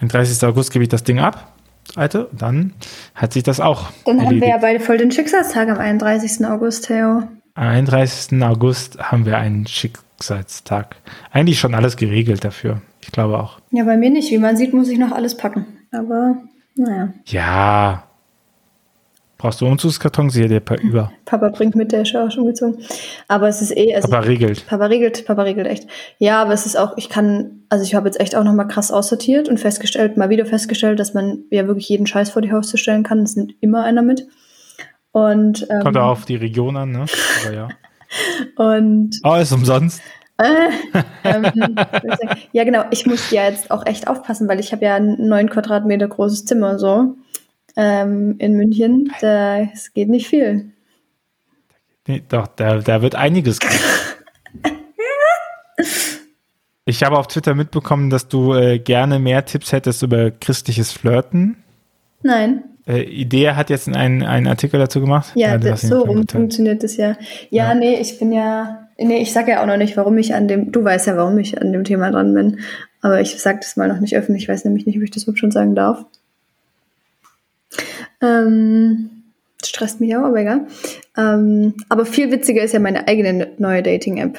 Am 0.00 0.06
30. 0.06 0.46
August 0.46 0.72
gebe 0.72 0.84
ich 0.84 0.88
das 0.88 1.02
Ding 1.02 1.18
ab, 1.18 1.52
Alte, 1.96 2.26
und 2.26 2.40
dann 2.40 2.72
hat 3.14 3.32
sich 3.32 3.42
das 3.42 3.58
auch 3.58 3.90
Dann 4.04 4.18
haben 4.18 4.20
wir 4.20 4.26
erledigt. 4.26 4.48
ja 4.48 4.58
beide 4.58 4.78
voll 4.78 4.96
den 4.96 5.10
Schicksalstag 5.10 5.68
am 5.68 5.78
31. 5.78 6.46
August, 6.46 6.86
Theo. 6.86 7.24
Am 7.54 7.68
31. 7.68 8.40
August 8.44 8.98
haben 9.00 9.26
wir 9.26 9.38
einen 9.38 9.66
Schicksalstag. 9.66 10.94
Eigentlich 11.32 11.58
schon 11.58 11.74
alles 11.74 11.96
geregelt 11.96 12.44
dafür. 12.44 12.80
Ich 13.00 13.10
glaube 13.10 13.38
auch. 13.40 13.58
Ja, 13.72 13.84
bei 13.84 13.96
mir 13.96 14.10
nicht. 14.10 14.30
Wie 14.30 14.38
man 14.38 14.56
sieht, 14.56 14.72
muss 14.72 14.88
ich 14.88 14.98
noch 14.98 15.10
alles 15.10 15.36
packen. 15.36 15.66
Aber, 15.90 16.36
naja. 16.76 17.12
Ja. 17.26 18.04
Brauchst 19.44 19.60
du 19.60 19.66
Umzugskartons? 19.66 20.34
Hier 20.34 20.48
der 20.48 20.60
paar 20.60 20.80
über. 20.80 21.12
Papa 21.26 21.50
bringt 21.50 21.74
mit, 21.74 21.92
der 21.92 22.00
ist 22.00 22.12
ja 22.12 22.24
auch 22.24 22.30
schon 22.30 22.46
gezogen. 22.46 22.78
Aber 23.28 23.46
es 23.46 23.60
ist 23.60 23.76
eh, 23.76 23.94
also 23.94 24.10
Aber 24.10 24.26
regelt. 24.26 24.66
Papa 24.66 24.86
regelt, 24.86 25.26
Papa 25.26 25.42
regelt 25.42 25.66
echt. 25.66 25.86
Ja, 26.18 26.40
aber 26.40 26.54
es 26.54 26.64
ist 26.64 26.78
auch, 26.78 26.96
ich 26.96 27.10
kann, 27.10 27.64
also 27.68 27.84
ich 27.84 27.94
habe 27.94 28.08
jetzt 28.08 28.18
echt 28.18 28.34
auch 28.36 28.42
nochmal 28.42 28.68
krass 28.68 28.90
aussortiert 28.90 29.50
und 29.50 29.60
festgestellt, 29.60 30.16
mal 30.16 30.30
wieder 30.30 30.46
festgestellt, 30.46 30.98
dass 30.98 31.12
man 31.12 31.44
ja 31.50 31.66
wirklich 31.66 31.86
jeden 31.90 32.06
Scheiß 32.06 32.30
vor 32.30 32.40
die 32.40 32.52
Haustür 32.52 32.78
stellen 32.78 33.02
kann. 33.02 33.18
Es 33.18 33.36
nimmt 33.36 33.52
immer 33.60 33.84
einer 33.84 34.00
mit. 34.00 34.26
Und, 35.12 35.66
ähm, 35.68 35.80
Kommt 35.80 35.98
auch 35.98 36.12
auf 36.12 36.24
die 36.24 36.36
Region 36.36 36.78
an, 36.78 36.92
ne? 36.92 37.04
Aber 37.44 37.54
ja. 37.54 37.68
und 38.56 39.20
Oh, 39.24 39.34
ist 39.34 39.52
umsonst. 39.52 40.00
ähm, 40.42 41.76
ja, 42.52 42.64
genau, 42.64 42.84
ich 42.90 43.04
muss 43.04 43.30
ja 43.30 43.44
jetzt 43.44 43.70
auch 43.70 43.84
echt 43.84 44.08
aufpassen, 44.08 44.48
weil 44.48 44.58
ich 44.58 44.72
habe 44.72 44.86
ja 44.86 44.94
ein 44.94 45.16
neun 45.18 45.50
Quadratmeter 45.50 46.08
großes 46.08 46.46
Zimmer 46.46 46.78
so 46.78 47.18
ähm, 47.76 48.36
in 48.38 48.54
München. 48.54 49.12
Da, 49.20 49.60
es 49.60 49.92
geht 49.92 50.08
nicht 50.08 50.28
viel. 50.28 50.72
Nee, 52.06 52.22
doch, 52.28 52.46
da, 52.48 52.78
da 52.78 53.02
wird 53.02 53.14
einiges 53.14 53.60
gehen. 53.60 53.70
Ich 56.86 57.02
habe 57.02 57.18
auf 57.18 57.28
Twitter 57.28 57.54
mitbekommen, 57.54 58.10
dass 58.10 58.28
du 58.28 58.52
äh, 58.52 58.78
gerne 58.78 59.18
mehr 59.18 59.46
Tipps 59.46 59.72
hättest 59.72 60.02
über 60.02 60.30
christliches 60.30 60.92
Flirten. 60.92 61.56
Nein. 62.22 62.64
Äh, 62.86 63.04
Idee 63.04 63.52
hat 63.52 63.70
jetzt 63.70 63.88
einen, 63.88 64.22
einen 64.22 64.46
Artikel 64.46 64.78
dazu 64.78 65.00
gemacht. 65.00 65.32
Ja, 65.34 65.56
du 65.56 65.70
das, 65.70 65.80
so 65.80 66.02
rum 66.02 66.28
funktioniert 66.28 66.82
das 66.82 66.98
ja. 66.98 67.16
ja. 67.48 67.68
Ja. 67.68 67.74
nee, 67.74 67.98
ich 67.98 68.18
bin 68.18 68.32
ja, 68.32 68.86
nee, 68.98 69.22
ich 69.22 69.32
sage 69.32 69.52
ja 69.52 69.62
auch 69.62 69.66
noch 69.66 69.78
nicht, 69.78 69.96
warum 69.96 70.18
ich 70.18 70.34
an 70.34 70.46
dem, 70.46 70.72
du 70.72 70.84
weißt 70.84 71.06
ja, 71.06 71.16
warum 71.16 71.38
ich 71.38 71.58
an 71.58 71.72
dem 71.72 71.84
Thema 71.84 72.10
dran 72.10 72.34
bin, 72.34 72.60
aber 73.00 73.22
ich 73.22 73.40
sage 73.40 73.60
das 73.62 73.76
mal 73.76 73.88
noch 73.88 74.00
nicht 74.00 74.14
öffentlich, 74.14 74.42
ich 74.44 74.48
weiß 74.50 74.66
nämlich 74.66 74.84
nicht, 74.84 74.98
ob 74.98 75.02
ich 75.02 75.10
das 75.10 75.22
überhaupt 75.22 75.38
schon 75.38 75.50
sagen 75.50 75.74
darf. 75.74 76.04
Ähm, 78.24 79.10
stresst 79.64 80.00
mich 80.00 80.16
auch, 80.16 80.24
aber 80.24 80.38
egal. 80.40 80.66
Ähm, 81.16 81.74
aber 81.88 82.06
viel 82.06 82.30
witziger 82.30 82.62
ist 82.62 82.72
ja 82.72 82.80
meine 82.80 83.06
eigene 83.08 83.48
neue 83.58 83.82
Dating-App. 83.82 84.38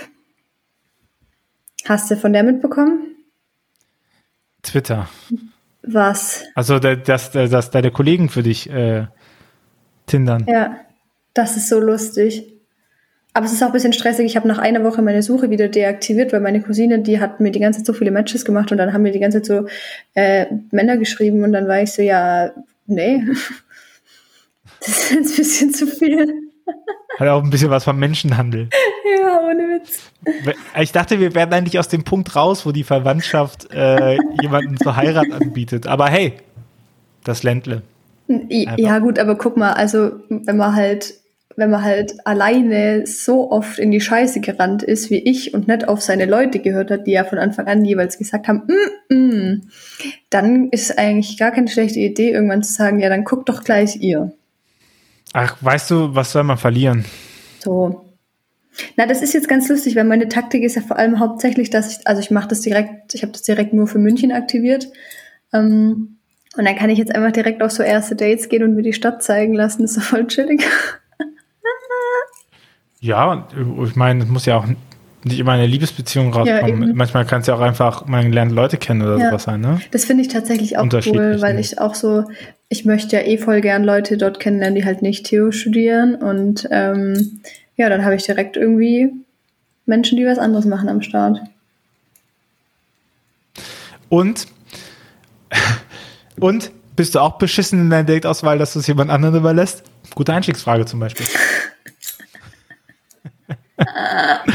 Hast 1.85 2.09
du 2.09 2.15
von 2.17 2.33
der 2.33 2.43
mitbekommen? 2.43 3.15
Twitter. 4.63 5.07
Was? 5.83 6.43
Also, 6.55 6.79
da- 6.79 6.95
dass, 6.95 7.31
dass, 7.31 7.49
dass 7.51 7.69
deine 7.71 7.91
Kollegen 7.91 8.29
für 8.29 8.41
dich 8.41 8.69
äh, 8.69 9.05
tindern. 10.07 10.45
Ja, 10.47 10.79
das 11.35 11.57
ist 11.57 11.69
so 11.69 11.79
lustig. 11.79 12.51
Aber 13.33 13.45
es 13.45 13.51
ist 13.51 13.61
auch 13.61 13.67
ein 13.67 13.73
bisschen 13.73 13.93
stressig. 13.93 14.25
Ich 14.25 14.37
habe 14.37 14.47
nach 14.47 14.59
einer 14.59 14.83
Woche 14.83 15.01
meine 15.01 15.21
Suche 15.21 15.49
wieder 15.49 15.67
deaktiviert, 15.67 16.31
weil 16.31 16.39
meine 16.39 16.61
Cousine, 16.61 16.99
die 16.99 17.19
hat 17.19 17.41
mir 17.41 17.51
die 17.51 17.59
ganze 17.59 17.79
Zeit 17.79 17.85
so 17.87 17.93
viele 17.93 18.09
Matches 18.11 18.45
gemacht 18.45 18.71
und 18.71 18.77
dann 18.77 18.93
haben 18.93 19.01
mir 19.01 19.11
die 19.11 19.19
ganze 19.19 19.41
Zeit 19.41 19.45
so 19.45 19.67
äh, 20.15 20.45
Männer 20.71 20.95
geschrieben 20.97 21.43
und 21.43 21.51
dann 21.51 21.67
war 21.67 21.81
ich 21.81 21.91
so, 21.91 22.01
ja, 22.01 22.51
nee. 22.87 23.23
Das 24.85 25.11
ist 25.11 25.11
ein 25.11 25.23
bisschen 25.23 25.73
zu 25.73 25.87
viel. 25.87 26.33
Hat 27.19 27.27
auch 27.27 27.43
ein 27.43 27.49
bisschen 27.49 27.69
was 27.69 27.83
vom 27.83 27.97
Menschenhandel. 27.97 28.69
Ja, 29.19 29.39
ohne 29.49 29.63
Witz. 29.79 30.11
Ich 30.81 30.91
dachte, 30.91 31.19
wir 31.19 31.33
werden 31.35 31.53
eigentlich 31.53 31.79
aus 31.79 31.87
dem 31.87 32.03
Punkt 32.03 32.35
raus, 32.35 32.65
wo 32.65 32.71
die 32.71 32.83
Verwandtschaft 32.83 33.71
äh, 33.73 34.17
jemanden 34.41 34.77
zur 34.77 34.95
Heirat 34.95 35.31
anbietet. 35.31 35.87
Aber 35.87 36.07
hey, 36.09 36.33
das 37.23 37.43
Ländle. 37.43 37.83
I- 38.29 38.67
Ja, 38.77 38.99
gut, 38.99 39.19
aber 39.19 39.35
guck 39.37 39.55
mal, 39.57 39.73
also 39.73 40.11
wenn 40.29 40.57
man 40.57 40.75
halt 40.75 41.15
wenn 41.57 41.69
man 41.69 41.83
halt 41.83 42.15
alleine 42.25 43.07
so 43.07 43.49
oft 43.49 43.79
in 43.79 43.89
die 43.89 44.01
Scheiße 44.01 44.41
gerannt 44.41 44.83
ist 44.83 45.09
wie 45.09 45.19
ich 45.19 45.53
und 45.53 45.69
nicht 45.69 45.87
auf 45.87 46.01
seine 46.01 46.25
Leute 46.25 46.59
gehört 46.59 46.91
hat, 46.91 47.07
die 47.07 47.11
ja 47.11 47.23
von 47.23 47.37
Anfang 47.37 47.67
an 47.67 47.85
jeweils 47.85 48.17
gesagt 48.17 48.49
haben, 48.49 48.63
mm, 49.09 49.15
mm, 49.15 49.61
dann 50.29 50.67
ist 50.71 50.99
eigentlich 50.99 51.37
gar 51.37 51.51
keine 51.51 51.69
schlechte 51.69 51.99
Idee, 52.01 52.31
irgendwann 52.31 52.61
zu 52.61 52.73
sagen, 52.73 52.99
ja, 52.99 53.07
dann 53.07 53.23
guckt 53.23 53.47
doch 53.47 53.63
gleich 53.63 53.95
ihr. 54.01 54.33
Ach, 55.37 55.57
weißt 55.59 55.91
du, 55.91 56.15
was 56.15 56.31
soll 56.31 56.43
man 56.43 56.57
verlieren? 56.57 57.03
So. 57.59 58.15
Na, 58.95 59.05
das 59.05 59.21
ist 59.21 59.33
jetzt 59.33 59.49
ganz 59.49 59.67
lustig, 59.67 59.97
weil 59.97 60.05
meine 60.05 60.29
Taktik 60.29 60.63
ist 60.63 60.75
ja 60.75 60.81
vor 60.81 60.97
allem 60.97 61.19
hauptsächlich, 61.19 61.69
dass 61.69 61.91
ich, 61.91 62.07
also 62.07 62.21
ich 62.21 62.31
mache 62.31 62.47
das 62.47 62.61
direkt, 62.61 63.13
ich 63.13 63.21
habe 63.21 63.33
das 63.33 63.41
direkt 63.41 63.73
nur 63.73 63.85
für 63.87 63.99
München 63.99 64.31
aktiviert. 64.31 64.87
Ähm, 65.51 66.19
und 66.55 66.63
dann 66.63 66.77
kann 66.77 66.89
ich 66.89 66.97
jetzt 66.97 67.13
einfach 67.13 67.33
direkt 67.33 67.61
auf 67.61 67.71
so 67.71 67.83
erste 67.83 68.15
Dates 68.15 68.47
gehen 68.47 68.63
und 68.63 68.75
mir 68.75 68.81
die 68.81 68.93
Stadt 68.93 69.23
zeigen 69.23 69.53
lassen. 69.53 69.81
Das 69.81 69.91
ist 69.91 69.97
doch 69.97 70.03
voll 70.03 70.27
chillig. 70.27 70.63
Ja, 73.01 73.47
ich 73.83 73.95
meine, 73.95 74.23
es 74.23 74.29
muss 74.29 74.47
ja 74.47 74.57
auch 74.57 74.65
nicht 75.25 75.39
immer 75.39 75.53
eine 75.53 75.65
Liebesbeziehung 75.65 76.31
rauskommen. 76.31 76.87
Ja, 76.87 76.93
Manchmal 76.93 77.25
kann 77.25 77.41
es 77.41 77.47
ja 77.47 77.55
auch 77.55 77.61
einfach, 77.61 78.05
man 78.05 78.31
lernt 78.31 78.51
Leute 78.51 78.77
kennen 78.77 79.01
oder 79.01 79.17
ja. 79.17 79.29
sowas 79.29 79.43
sein, 79.43 79.59
ne? 79.59 79.81
Das 79.91 80.05
finde 80.05 80.21
ich 80.21 80.29
tatsächlich 80.29 80.77
auch 80.77 80.85
cool, 81.07 81.41
weil 81.41 81.59
ich 81.59 81.79
auch 81.79 81.95
so, 81.95 82.25
ich 82.69 82.85
möchte 82.85 83.15
ja 83.15 83.23
eh 83.23 83.37
voll 83.37 83.61
gern 83.61 83.83
Leute 83.83 84.17
dort 84.17 84.39
kennenlernen, 84.39 84.75
die 84.75 84.85
halt 84.85 85.01
nicht 85.01 85.25
Theo 85.25 85.51
studieren. 85.51 86.13
Und 86.15 86.67
ähm, 86.69 87.41
ja, 87.75 87.89
dann 87.89 88.05
habe 88.05 88.15
ich 88.15 88.23
direkt 88.23 88.55
irgendwie 88.55 89.11
Menschen, 89.87 90.17
die 90.17 90.25
was 90.27 90.37
anderes 90.37 90.65
machen 90.65 90.89
am 90.89 91.01
Start. 91.01 91.39
Und, 94.09 94.45
und 96.39 96.71
bist 96.95 97.15
du 97.15 97.19
auch 97.19 97.39
beschissen 97.39 97.79
in 97.81 97.89
deiner 97.89 98.03
Dateauswahl, 98.03 98.59
dass 98.59 98.73
du 98.73 98.79
es 98.79 98.85
jemand 98.87 99.09
anderen 99.09 99.35
überlässt? 99.35 99.83
Gute 100.13 100.33
Einstiegsfrage 100.33 100.85
zum 100.85 100.99
Beispiel. 100.99 101.25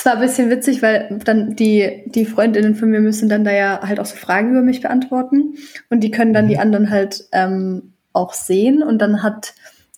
Es 0.00 0.06
war 0.06 0.14
ein 0.14 0.20
bisschen 0.22 0.48
witzig, 0.48 0.80
weil 0.80 1.20
dann 1.26 1.56
die, 1.56 2.04
die 2.06 2.24
Freundinnen 2.24 2.74
von 2.74 2.88
mir 2.88 3.00
müssen 3.00 3.28
dann 3.28 3.44
da 3.44 3.52
ja 3.52 3.80
halt 3.82 4.00
auch 4.00 4.06
so 4.06 4.16
Fragen 4.16 4.52
über 4.52 4.62
mich 4.62 4.80
beantworten 4.80 5.56
und 5.90 6.00
die 6.00 6.10
können 6.10 6.32
dann 6.32 6.48
die 6.48 6.54
mhm. 6.54 6.60
anderen 6.62 6.88
halt 6.88 7.24
ähm, 7.32 7.92
auch 8.14 8.32
sehen 8.32 8.82
und 8.82 8.96
dann 9.02 9.22
hat 9.22 9.52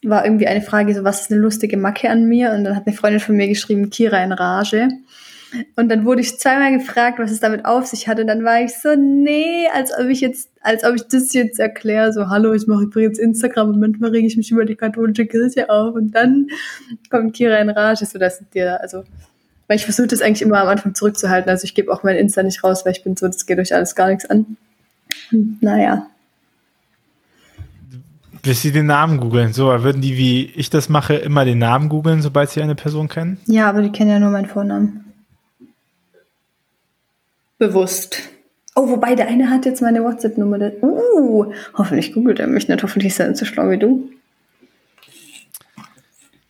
war 0.05 0.25
irgendwie 0.25 0.49
eine 0.49 0.61
Frage 0.61 0.93
so, 0.93 1.05
was 1.05 1.21
ist 1.21 1.31
eine 1.31 1.41
lustige 1.41 1.77
Macke 1.77 2.11
an 2.11 2.25
mir? 2.25 2.51
Und 2.51 2.65
dann 2.65 2.75
hat 2.75 2.89
eine 2.89 2.97
Freundin 2.97 3.21
von 3.21 3.37
mir 3.37 3.47
geschrieben, 3.47 3.91
Kira 3.91 4.25
in 4.25 4.33
Rage. 4.33 4.89
Und 5.77 5.89
dann 5.89 6.05
wurde 6.05 6.23
ich 6.23 6.37
zweimal 6.37 6.77
gefragt, 6.77 7.21
was 7.21 7.31
es 7.31 7.39
damit 7.39 7.65
auf 7.65 7.87
sich 7.87 8.09
hatte. 8.09 8.23
Und 8.23 8.27
dann 8.27 8.43
war 8.43 8.61
ich 8.61 8.75
so, 8.75 8.97
nee, 8.97 9.69
als 9.73 9.97
ob 9.97 10.09
ich 10.09 10.21
jetzt, 10.21 10.51
als 10.63 10.83
ob 10.83 10.97
ich 10.97 11.07
das 11.07 11.33
jetzt 11.33 11.61
erkläre, 11.61 12.13
so, 12.13 12.29
hallo, 12.29 12.53
ich 12.53 12.67
mache 12.67 12.83
übrigens 12.83 13.21
Instagram 13.21 13.69
und 13.69 13.79
manchmal 13.79 14.11
rege 14.11 14.27
ich 14.27 14.37
mich 14.37 14.51
über 14.51 14.65
die 14.65 14.75
katholische 14.75 15.27
Kirche 15.27 15.71
auf. 15.71 15.95
Und 15.95 16.17
dann 16.17 16.49
kommt 17.09 17.37
Kira 17.37 17.59
in 17.59 17.71
Rage, 17.71 18.05
so 18.05 18.19
dass 18.19 18.43
dir, 18.53 18.81
also, 18.81 19.05
weil 19.69 19.77
ich 19.77 19.85
versuche 19.85 20.09
das 20.09 20.23
eigentlich 20.23 20.43
immer 20.43 20.61
am 20.61 20.69
Anfang 20.69 20.95
zurückzuhalten. 20.95 21.51
Also 21.51 21.65
ich 21.65 21.75
gebe 21.75 21.93
auch 21.93 22.03
mein 22.03 22.17
Insta 22.17 22.43
nicht 22.43 22.63
raus, 22.63 22.85
weil 22.85 22.93
ich 22.93 23.05
bin 23.05 23.17
so, 23.17 23.27
das 23.27 23.47
geht 23.47 23.59
euch 23.59 23.75
alles 23.75 23.95
gar 23.95 24.09
nichts 24.09 24.27
an. 24.27 24.57
Naja. 25.61 26.07
Bis 28.43 28.63
sie 28.63 28.73
den 28.73 28.87
Namen 28.87 29.21
googeln. 29.21 29.53
So, 29.53 29.67
würden 29.67 30.03
die, 30.03 30.17
wie 30.17 30.47
ich 30.47 30.69
das 30.69 30.89
mache, 30.89 31.15
immer 31.15 31.45
den 31.45 31.59
Namen 31.59 31.89
googeln, 31.89 32.23
sobald 32.23 32.51
sie 32.51 32.61
eine 32.61 32.75
Person 32.75 33.09
kennen? 33.09 33.39
Ja, 33.47 33.69
aber 33.69 33.83
die 33.83 33.93
kennen 33.93 34.11
ja 34.11 34.19
nur 34.19 34.31
meinen 34.31 34.47
Vornamen 34.49 35.03
bewusst. 37.63 38.19
Oh, 38.75 38.89
wobei 38.89 39.15
der 39.15 39.29
eine 39.29 39.49
hat 39.49 39.67
jetzt 39.67 39.83
meine 39.83 40.03
WhatsApp-Nummer. 40.03 40.59
Uh, 40.83 41.53
hoffentlich 41.75 42.13
googelt 42.13 42.41
er 42.41 42.49
mich 42.49 42.67
nicht. 42.67 42.83
Hoffentlich 42.83 43.13
ist 43.13 43.21
er 43.21 43.29
nicht 43.29 43.39
so 43.39 43.45
schlau 43.45 43.71
wie 43.71 43.79
du. 43.79 44.11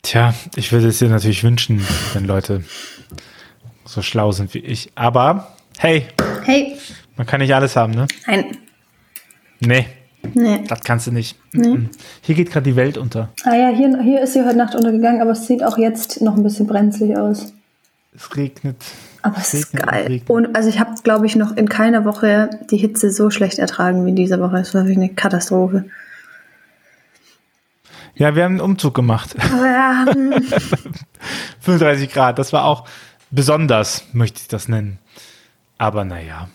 Tja, 0.01 0.35
ich 0.57 0.73
würde 0.73 0.89
es 0.89 1.01
dir 1.01 1.09
natürlich 1.09 1.45
wünschen, 1.45 1.87
wenn 2.15 2.25
Leute 2.25 2.65
so 3.93 4.01
schlau 4.01 4.33
sind 4.33 4.55
wie 4.55 4.59
ich. 4.59 4.91
Aber 4.95 5.49
hey, 5.79 6.07
hey, 6.45 6.77
man 7.17 7.27
kann 7.27 7.41
nicht 7.41 7.55
alles 7.55 7.77
haben, 7.77 7.93
ne? 7.93 8.07
Nein. 8.27 8.57
Nee. 9.61 9.87
Nee. 10.35 10.65
Das 10.69 10.81
kannst 10.81 11.09
du 11.09 11.13
nicht. 11.13 11.39
Nee. 11.53 11.91
Hier 12.23 12.35
geht 12.35 12.51
gerade 12.51 12.65
die 12.65 12.77
Welt 12.77 12.97
unter. 12.97 13.29
Ah 13.45 13.55
ja, 13.55 13.69
hier, 13.69 14.01
hier 14.03 14.23
ist 14.23 14.33
sie 14.33 14.45
heute 14.45 14.57
Nacht 14.57 14.75
untergegangen, 14.75 15.21
aber 15.21 15.33
es 15.33 15.47
sieht 15.47 15.63
auch 15.63 15.77
jetzt 15.77 16.23
noch 16.23 16.37
ein 16.37 16.43
bisschen 16.43 16.67
brenzlig 16.67 17.17
aus. 17.17 17.53
Es 18.15 18.35
regnet. 18.37 18.77
Aber 19.23 19.39
es 19.39 19.53
ist 19.53 19.73
geil. 19.73 20.23
Und 20.29 20.57
also 20.57 20.69
ich 20.69 20.81
habe, 20.81 20.95
glaube 21.03 21.27
ich, 21.27 21.37
noch 21.37 21.57
in 21.57 21.69
keiner 21.69 22.05
Woche 22.05 22.51
die 22.71 22.77
Hitze 22.77 23.11
so 23.11 23.31
schlecht 23.31 23.59
ertragen 23.59 24.05
wie 24.05 24.11
in 24.11 24.17
dieser 24.17 24.41
Woche. 24.41 24.59
Es 24.59 24.75
war 24.75 24.83
wirklich 24.83 24.99
eine 24.99 25.11
Katastrophe. 25.11 25.85
Ja, 28.15 28.35
wir 28.37 28.45
haben 28.45 28.53
einen 28.53 28.61
Umzug 28.61 28.95
gemacht. 28.95 29.35
Ja. 29.39 30.05
35 31.61 32.13
Grad, 32.13 32.39
das 32.39 32.53
war 32.53 32.65
auch 32.65 32.87
besonders, 33.33 34.05
möchte 34.13 34.41
ich 34.41 34.49
das 34.49 34.69
nennen. 34.69 34.99
Aber 35.79 36.05
naja. 36.05 36.49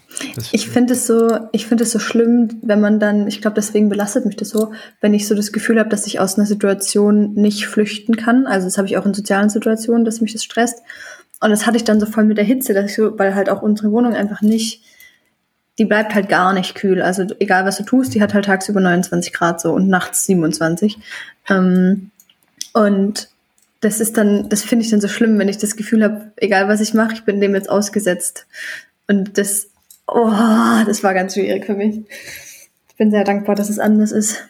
Ich 0.53 0.69
finde 0.69 0.93
es 0.93 1.05
so, 1.05 1.37
ich 1.51 1.67
finde 1.67 1.83
es 1.83 1.91
so 1.91 1.99
schlimm, 1.99 2.59
wenn 2.61 2.79
man 2.79 2.97
dann, 2.99 3.27
ich 3.27 3.41
glaube, 3.41 3.55
deswegen 3.55 3.89
belastet 3.89 4.25
mich 4.25 4.37
das 4.37 4.49
so, 4.49 4.71
wenn 5.01 5.13
ich 5.13 5.27
so 5.27 5.35
das 5.35 5.51
Gefühl 5.51 5.79
habe, 5.79 5.89
dass 5.89 6.07
ich 6.07 6.21
aus 6.21 6.37
einer 6.37 6.47
Situation 6.47 7.33
nicht 7.33 7.67
flüchten 7.67 8.15
kann. 8.15 8.47
Also 8.47 8.67
das 8.67 8.77
habe 8.77 8.87
ich 8.87 8.95
auch 8.95 9.05
in 9.05 9.13
sozialen 9.13 9.49
Situationen, 9.49 10.05
dass 10.05 10.21
mich 10.21 10.31
das 10.31 10.45
stresst. 10.45 10.81
Und 11.41 11.49
das 11.49 11.67
hatte 11.67 11.75
ich 11.75 11.83
dann 11.83 11.99
so 11.99 12.05
voll 12.05 12.23
mit 12.23 12.37
der 12.37 12.45
Hitze, 12.45 12.73
dass 12.73 12.85
ich 12.85 12.95
so, 12.95 13.19
weil 13.19 13.35
halt 13.35 13.49
auch 13.49 13.61
unsere 13.61 13.91
Wohnung 13.91 14.15
einfach 14.15 14.41
nicht, 14.41 14.81
die 15.77 15.85
bleibt 15.85 16.15
halt 16.15 16.29
gar 16.29 16.53
nicht 16.53 16.75
kühl. 16.75 17.01
Also 17.01 17.25
egal 17.39 17.65
was 17.65 17.77
du 17.77 17.83
tust, 17.83 18.15
die 18.15 18.21
hat 18.21 18.33
halt 18.33 18.45
tagsüber 18.45 18.79
29 18.79 19.33
Grad 19.33 19.59
so 19.59 19.73
und 19.73 19.89
nachts 19.89 20.25
27. 20.25 20.97
Ähm, 21.49 22.11
und 22.73 23.29
das 23.81 23.99
ist 23.99 24.17
dann, 24.17 24.49
das 24.49 24.63
finde 24.63 24.85
ich 24.85 24.91
dann 24.91 25.01
so 25.01 25.07
schlimm, 25.07 25.37
wenn 25.37 25.49
ich 25.49 25.57
das 25.57 25.75
Gefühl 25.75 26.03
habe, 26.03 26.31
egal 26.37 26.67
was 26.67 26.81
ich 26.81 26.93
mache, 26.93 27.13
ich 27.13 27.23
bin 27.23 27.39
dem 27.39 27.53
jetzt 27.53 27.69
ausgesetzt. 27.69 28.47
Und 29.07 29.37
das, 29.37 29.67
oh, 30.07 30.31
das 30.85 31.03
war 31.03 31.13
ganz 31.13 31.33
schwierig 31.33 31.65
für 31.65 31.75
mich. 31.75 32.01
Ich 32.89 32.95
bin 32.95 33.11
sehr 33.11 33.23
dankbar, 33.23 33.55
dass 33.55 33.69
es 33.69 33.79
anders 33.79 34.11
ist. 34.11 34.47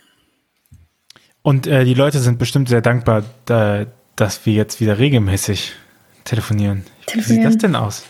Und 1.41 1.67
äh, 1.67 1.83
die 1.85 1.93
Leute 1.93 2.19
sind 2.19 2.39
bestimmt 2.39 2.69
sehr 2.69 2.81
dankbar, 2.81 3.23
da, 3.45 3.85
dass 4.15 4.45
wir 4.45 4.53
jetzt 4.53 4.81
wieder 4.81 4.99
regelmäßig 4.99 5.73
Telefonieren. 6.23 6.83
Telefonieren. 7.05 7.15
Wie 7.15 7.21
sieht 7.21 7.45
das 7.45 7.57
denn 7.57 7.75
aus? 7.75 8.03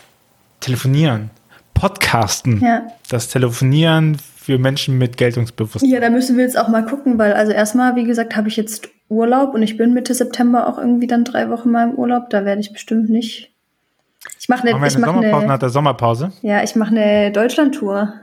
Telefonieren. 0.60 1.30
Podcasten. 1.74 2.60
Ja. 2.60 2.88
Das 3.08 3.28
Telefonieren 3.28 4.16
für 4.16 4.58
Menschen 4.58 4.98
mit 4.98 5.16
Geltungsbewusstsein. 5.16 5.88
Ja, 5.88 6.00
da 6.00 6.10
müssen 6.10 6.36
wir 6.36 6.44
jetzt 6.44 6.58
auch 6.58 6.68
mal 6.68 6.84
gucken, 6.84 7.18
weil 7.18 7.32
also 7.34 7.52
erstmal, 7.52 7.94
wie 7.94 8.04
gesagt, 8.04 8.34
habe 8.34 8.48
ich 8.48 8.56
jetzt 8.56 8.88
Urlaub 9.08 9.54
und 9.54 9.62
ich 9.62 9.76
bin 9.76 9.94
Mitte 9.94 10.14
September 10.14 10.66
auch 10.66 10.78
irgendwie 10.78 11.06
dann 11.06 11.24
drei 11.24 11.48
Wochen 11.50 11.70
mal 11.70 11.88
im 11.88 11.94
Urlaub. 11.94 12.30
Da 12.30 12.44
werde 12.44 12.60
ich 12.60 12.72
bestimmt 12.72 13.08
nicht. 13.08 13.52
Ich 14.38 14.48
mache 14.48 14.62
eine, 14.62 14.72
Machen 14.72 14.82
wir 14.82 14.96
eine 14.96 15.06
Sommerpause 15.06 15.36
eine, 15.36 15.46
nach 15.46 15.58
der 15.58 15.68
Sommerpause. 15.70 16.32
Ja, 16.42 16.62
ich 16.62 16.76
mache 16.76 16.90
eine 16.90 17.32
Deutschland-Tour. 17.32 18.14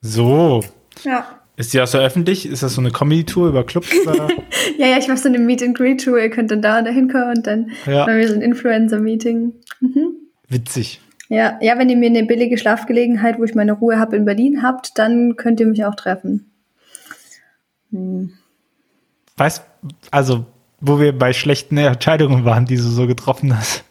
So. 0.00 0.62
Ja. 1.04 1.26
Ist 1.56 1.72
die 1.72 1.80
auch 1.80 1.86
so 1.86 1.98
öffentlich? 1.98 2.46
Ist 2.46 2.62
das 2.62 2.74
so 2.74 2.82
eine 2.82 2.90
Comedy-Tour 2.90 3.48
über 3.48 3.64
Clubs? 3.64 3.88
ja, 4.78 4.86
ja, 4.86 4.98
ich 4.98 5.08
mache 5.08 5.18
so 5.18 5.28
eine 5.28 5.38
Meet-and-Greet-Tour. 5.38 6.18
Ihr 6.18 6.30
könnt 6.30 6.50
dann 6.50 6.60
da 6.60 6.78
und 6.78 6.84
da 6.84 6.90
hinkommen 6.90 7.38
und 7.38 7.46
dann 7.46 7.70
ja. 7.86 8.00
machen 8.00 8.18
wir 8.18 8.28
so 8.28 8.34
ein 8.34 8.42
Influencer-Meeting. 8.42 9.54
Mhm. 9.80 10.14
Witzig. 10.48 11.00
Ja, 11.28 11.58
ja, 11.60 11.78
wenn 11.78 11.88
ihr 11.88 11.96
mir 11.96 12.10
eine 12.10 12.24
billige 12.24 12.58
Schlafgelegenheit, 12.58 13.38
wo 13.38 13.44
ich 13.44 13.54
meine 13.54 13.72
Ruhe 13.72 13.98
habe, 13.98 14.16
in 14.16 14.24
Berlin 14.24 14.62
habt, 14.62 14.98
dann 14.98 15.36
könnt 15.36 15.58
ihr 15.58 15.66
mich 15.66 15.84
auch 15.84 15.94
treffen. 15.94 16.52
Hm. 17.90 18.32
Weißt, 19.36 19.64
also, 20.10 20.46
wo 20.80 21.00
wir 21.00 21.16
bei 21.16 21.32
schlechten 21.32 21.76
Entscheidungen 21.76 22.44
waren, 22.44 22.66
die 22.66 22.76
du 22.76 22.82
so 22.82 23.06
getroffen 23.06 23.56
hast. 23.56 23.84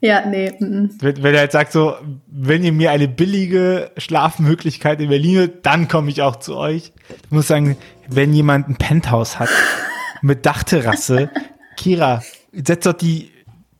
Ja, 0.00 0.24
nee. 0.24 0.46
M 0.46 0.88
-m. 0.88 0.90
Wenn, 1.00 1.22
wenn 1.22 1.34
er 1.34 1.40
halt 1.40 1.52
sagt 1.52 1.72
so, 1.72 1.94
wenn 2.26 2.64
ihr 2.64 2.72
mir 2.72 2.90
eine 2.90 3.06
billige 3.06 3.90
Schlafmöglichkeit 3.98 5.00
in 5.00 5.10
Berlin, 5.10 5.50
dann 5.62 5.88
komme 5.88 6.10
ich 6.10 6.22
auch 6.22 6.36
zu 6.36 6.56
euch. 6.56 6.92
Ich 7.24 7.30
muss 7.30 7.48
sagen, 7.48 7.76
wenn 8.08 8.32
jemand 8.32 8.68
ein 8.68 8.76
Penthouse 8.76 9.38
hat 9.38 9.50
mit 10.22 10.46
Dachterrasse, 10.46 11.30
Kira, 11.76 12.22
setz 12.52 12.84
doch 12.84 12.94
die 12.94 13.30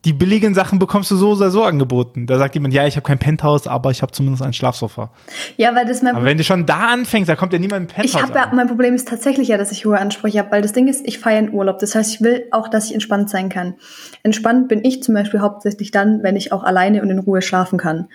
die 0.03 0.13
billigen 0.13 0.55
Sachen 0.55 0.79
bekommst 0.79 1.11
du 1.11 1.15
so 1.15 1.31
oder 1.33 1.51
so 1.51 1.63
angeboten. 1.63 2.25
Da 2.25 2.39
sagt 2.39 2.55
jemand, 2.55 2.73
ja, 2.73 2.87
ich 2.87 2.95
habe 2.95 3.05
kein 3.05 3.19
Penthouse, 3.19 3.67
aber 3.67 3.91
ich 3.91 4.01
habe 4.01 4.11
zumindest 4.11 4.41
ein 4.41 4.53
Schlafsofa. 4.53 5.11
Ja, 5.57 5.75
weil 5.75 5.85
das 5.85 6.01
mein 6.01 6.15
Aber 6.15 6.25
wenn 6.25 6.37
du 6.37 6.43
schon 6.43 6.65
da 6.65 6.87
anfängst, 6.87 7.29
da 7.29 7.35
kommt 7.35 7.53
ja 7.53 7.59
niemand 7.59 7.83
ein 7.83 7.87
Penthouse. 7.87 8.15
Ich 8.15 8.21
habe 8.21 8.33
ja, 8.33 8.51
mein 8.53 8.67
Problem 8.67 8.95
ist 8.95 9.07
tatsächlich 9.07 9.49
ja, 9.49 9.57
dass 9.57 9.71
ich 9.71 9.85
hohe 9.85 9.99
Ansprüche 9.99 10.39
habe, 10.39 10.51
weil 10.51 10.63
das 10.63 10.73
Ding 10.73 10.87
ist, 10.87 11.07
ich 11.07 11.19
feiere 11.19 11.37
einen 11.37 11.53
Urlaub. 11.53 11.77
Das 11.77 11.93
heißt, 11.93 12.15
ich 12.15 12.21
will 12.21 12.45
auch, 12.49 12.67
dass 12.67 12.87
ich 12.87 12.93
entspannt 12.95 13.29
sein 13.29 13.49
kann. 13.49 13.75
Entspannt 14.23 14.69
bin 14.69 14.83
ich 14.83 15.03
zum 15.03 15.13
Beispiel 15.13 15.41
hauptsächlich 15.41 15.91
dann, 15.91 16.23
wenn 16.23 16.35
ich 16.35 16.51
auch 16.51 16.63
alleine 16.63 17.03
und 17.03 17.09
in 17.11 17.19
Ruhe 17.19 17.43
schlafen 17.43 17.77
kann. 17.77 18.07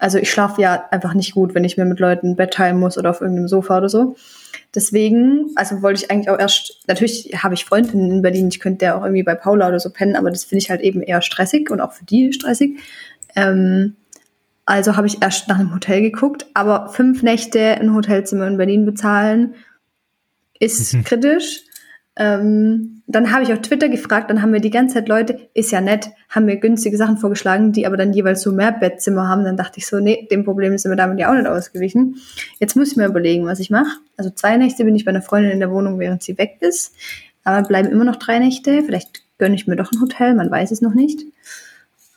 Also 0.00 0.18
ich 0.18 0.30
schlafe 0.30 0.62
ja 0.62 0.88
einfach 0.90 1.14
nicht 1.14 1.34
gut, 1.34 1.54
wenn 1.54 1.64
ich 1.64 1.76
mir 1.76 1.84
mit 1.84 2.00
Leuten 2.00 2.30
ein 2.30 2.36
Bett 2.36 2.54
teilen 2.54 2.78
muss 2.78 2.96
oder 2.96 3.10
auf 3.10 3.20
irgendeinem 3.20 3.48
Sofa 3.48 3.78
oder 3.78 3.88
so. 3.88 4.16
Deswegen, 4.74 5.50
also 5.56 5.82
wollte 5.82 6.02
ich 6.02 6.10
eigentlich 6.10 6.30
auch 6.30 6.38
erst, 6.38 6.80
natürlich 6.86 7.30
habe 7.42 7.54
ich 7.54 7.66
Freundinnen 7.66 8.10
in 8.10 8.22
Berlin, 8.22 8.48
ich 8.48 8.60
könnte 8.60 8.86
ja 8.86 8.96
auch 8.96 9.02
irgendwie 9.02 9.22
bei 9.22 9.34
Paula 9.34 9.68
oder 9.68 9.78
so 9.78 9.90
pennen, 9.90 10.16
aber 10.16 10.30
das 10.30 10.44
finde 10.44 10.62
ich 10.62 10.70
halt 10.70 10.80
eben 10.80 11.02
eher 11.02 11.20
stressig 11.22 11.70
und 11.70 11.80
auch 11.80 11.92
für 11.92 12.04
die 12.04 12.32
stressig. 12.32 12.78
Ähm, 13.36 13.96
also 14.64 14.96
habe 14.96 15.06
ich 15.06 15.20
erst 15.20 15.48
nach 15.48 15.58
einem 15.58 15.74
Hotel 15.74 16.00
geguckt, 16.00 16.46
aber 16.54 16.88
fünf 16.88 17.22
Nächte 17.22 17.60
ein 17.60 17.94
Hotelzimmer 17.94 18.46
in 18.46 18.56
Berlin 18.56 18.86
bezahlen 18.86 19.54
ist 20.58 20.94
mhm. 20.94 21.04
kritisch. 21.04 21.64
Ähm, 22.16 23.02
dann 23.06 23.32
habe 23.32 23.42
ich 23.42 23.52
auf 23.52 23.60
Twitter 23.60 23.88
gefragt, 23.88 24.30
dann 24.30 24.40
haben 24.40 24.50
mir 24.50 24.60
die 24.60 24.70
ganze 24.70 24.94
Zeit 24.94 25.08
Leute, 25.08 25.48
ist 25.54 25.72
ja 25.72 25.80
nett, 25.80 26.10
haben 26.28 26.46
mir 26.46 26.56
günstige 26.56 26.96
Sachen 26.96 27.16
vorgeschlagen, 27.16 27.72
die 27.72 27.86
aber 27.86 27.96
dann 27.96 28.12
jeweils 28.12 28.42
so 28.42 28.52
mehr 28.52 28.72
Bettzimmer 28.72 29.28
haben. 29.28 29.44
Dann 29.44 29.56
dachte 29.56 29.78
ich 29.78 29.86
so, 29.86 29.98
nee, 29.98 30.28
dem 30.30 30.44
Problem 30.44 30.76
sind 30.78 30.92
wir 30.92 30.96
damit 30.96 31.18
ja 31.18 31.30
auch 31.30 31.34
nicht 31.34 31.46
ausgewichen. 31.46 32.16
Jetzt 32.58 32.76
muss 32.76 32.92
ich 32.92 32.96
mir 32.96 33.06
überlegen, 33.06 33.46
was 33.46 33.58
ich 33.58 33.70
mache. 33.70 33.98
Also 34.16 34.30
zwei 34.30 34.56
Nächte 34.56 34.84
bin 34.84 34.94
ich 34.94 35.04
bei 35.04 35.10
einer 35.10 35.22
Freundin 35.22 35.50
in 35.50 35.60
der 35.60 35.70
Wohnung, 35.70 35.98
während 35.98 36.22
sie 36.22 36.38
weg 36.38 36.58
ist. 36.60 36.94
Aber 37.42 37.66
bleiben 37.66 37.88
immer 37.88 38.04
noch 38.04 38.16
drei 38.16 38.38
Nächte. 38.38 38.82
Vielleicht 38.84 39.22
gönne 39.38 39.54
ich 39.54 39.66
mir 39.66 39.76
doch 39.76 39.90
ein 39.90 40.00
Hotel, 40.00 40.34
man 40.34 40.50
weiß 40.50 40.70
es 40.70 40.82
noch 40.82 40.94
nicht. 40.94 41.24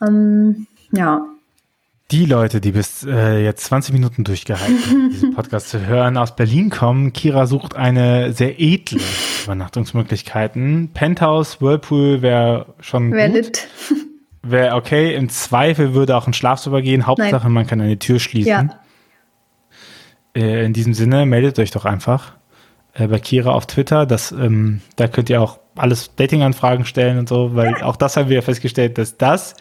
Ähm, 0.00 0.66
ja, 0.92 1.26
die 2.10 2.26
Leute, 2.26 2.60
die 2.60 2.72
bis 2.72 3.04
äh, 3.04 3.42
jetzt 3.42 3.64
20 3.64 3.92
Minuten 3.94 4.24
durchgehalten 4.24 4.78
haben, 4.86 5.10
diesen 5.12 5.34
Podcast 5.34 5.70
zu 5.70 5.86
hören, 5.86 6.16
aus 6.16 6.36
Berlin 6.36 6.70
kommen, 6.70 7.12
Kira 7.12 7.46
sucht 7.46 7.76
eine 7.76 8.32
sehr 8.32 8.60
edle 8.60 9.00
Übernachtungsmöglichkeiten. 9.44 10.90
Penthouse, 10.92 11.60
Whirlpool 11.60 12.22
wäre 12.22 12.74
schon 12.80 13.12
wer 13.12 13.28
gut. 13.28 13.36
lit? 13.36 13.68
Wäre 14.46 14.74
okay. 14.74 15.14
Im 15.14 15.30
Zweifel 15.30 15.94
würde 15.94 16.14
auch 16.14 16.26
ein 16.26 16.34
Schlafzimmer 16.34 16.82
gehen. 16.82 17.06
Hauptsache, 17.06 17.48
man 17.48 17.66
kann 17.66 17.80
eine 17.80 17.98
Tür 17.98 18.20
schließen. 18.20 18.50
Ja. 18.50 18.80
Äh, 20.36 20.66
in 20.66 20.74
diesem 20.74 20.92
Sinne, 20.92 21.24
meldet 21.24 21.58
euch 21.58 21.70
doch 21.70 21.86
einfach 21.86 22.34
äh, 22.92 23.06
bei 23.06 23.20
Kira 23.20 23.52
auf 23.52 23.66
Twitter. 23.66 24.04
Das, 24.04 24.32
ähm, 24.32 24.82
da 24.96 25.08
könnt 25.08 25.30
ihr 25.30 25.40
auch 25.40 25.60
alles 25.76 26.14
Dating-Anfragen 26.16 26.84
stellen 26.84 27.18
und 27.18 27.28
so, 27.28 27.54
weil 27.54 27.82
auch 27.82 27.96
das 27.96 28.18
haben 28.18 28.28
wir 28.28 28.42
festgestellt, 28.42 28.98
dass 28.98 29.16
das 29.16 29.56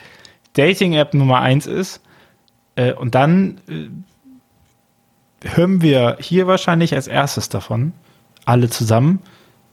Dating-App 0.51 1.13
Nummer 1.13 1.39
eins 1.39 1.65
ist. 1.65 2.01
Äh, 2.75 2.93
und 2.93 3.15
dann 3.15 3.59
äh, 3.67 3.89
hören 5.47 5.81
wir 5.81 6.17
hier 6.19 6.47
wahrscheinlich 6.47 6.93
als 6.93 7.07
erstes 7.07 7.49
davon, 7.49 7.93
alle 8.45 8.69
zusammen, 8.69 9.19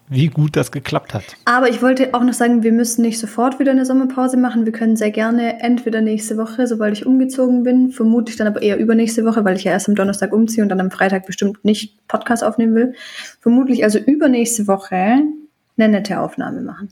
wie 0.09 0.27
gut 0.27 0.57
das 0.57 0.73
geklappt 0.73 1.15
hat. 1.15 1.23
Aber 1.45 1.69
ich 1.69 1.83
wollte 1.83 2.15
auch 2.15 2.23
noch 2.23 2.33
sagen, 2.33 2.65
wir 2.65 2.73
müssen 2.73 3.03
nicht 3.03 3.21
sofort 3.21 3.61
wieder 3.61 3.71
eine 3.71 3.87
Sommerpause 3.87 4.37
machen. 4.37 4.65
Wir 4.65 4.73
können 4.73 4.97
sehr 4.97 5.13
gerne 5.13 5.61
entweder 5.61 6.01
nächste 6.01 6.37
Woche, 6.37 6.67
sobald 6.67 6.99
ich 6.99 7.07
umgezogen 7.07 7.63
bin, 7.63 7.93
vermutlich 7.93 8.37
dann 8.37 8.49
aber 8.49 8.61
eher 8.61 8.77
übernächste 8.77 9.25
Woche, 9.25 9.45
weil 9.45 9.57
ich 9.57 9.65
ja 9.65 9.71
erst 9.71 9.89
am 9.89 9.95
Donnerstag 9.95 10.33
umziehe 10.33 10.65
und 10.65 10.69
dann 10.69 10.81
am 10.81 10.91
Freitag 10.91 11.27
bestimmt 11.27 11.65
nicht 11.65 12.07
Podcast 12.09 12.43
aufnehmen 12.43 12.75
will. 12.75 12.95
Vermutlich 13.41 13.85
also 13.85 14.01
übernächste 14.01 14.67
Woche 14.67 14.97
eine 14.97 15.89
nette 15.89 16.21
Aufnahme 16.21 16.61
machen. 16.61 16.89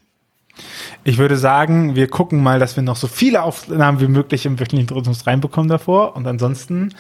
Ich 1.05 1.19
würde 1.19 1.37
sagen, 1.37 1.95
wir 1.95 2.09
gucken 2.09 2.43
mal, 2.43 2.59
dass 2.59 2.77
wir 2.77 2.83
noch 2.83 2.97
so 2.97 3.07
viele 3.07 3.43
Aufnahmen 3.43 4.01
wie 4.01 4.09
möglich 4.09 4.45
im 4.47 4.59
wöchentlichen 4.61 4.91
Rhythmus 4.95 5.27
reinbekommen 5.27 5.69
davor. 5.69 6.17
Und 6.17 6.27
ansonsten 6.27 6.95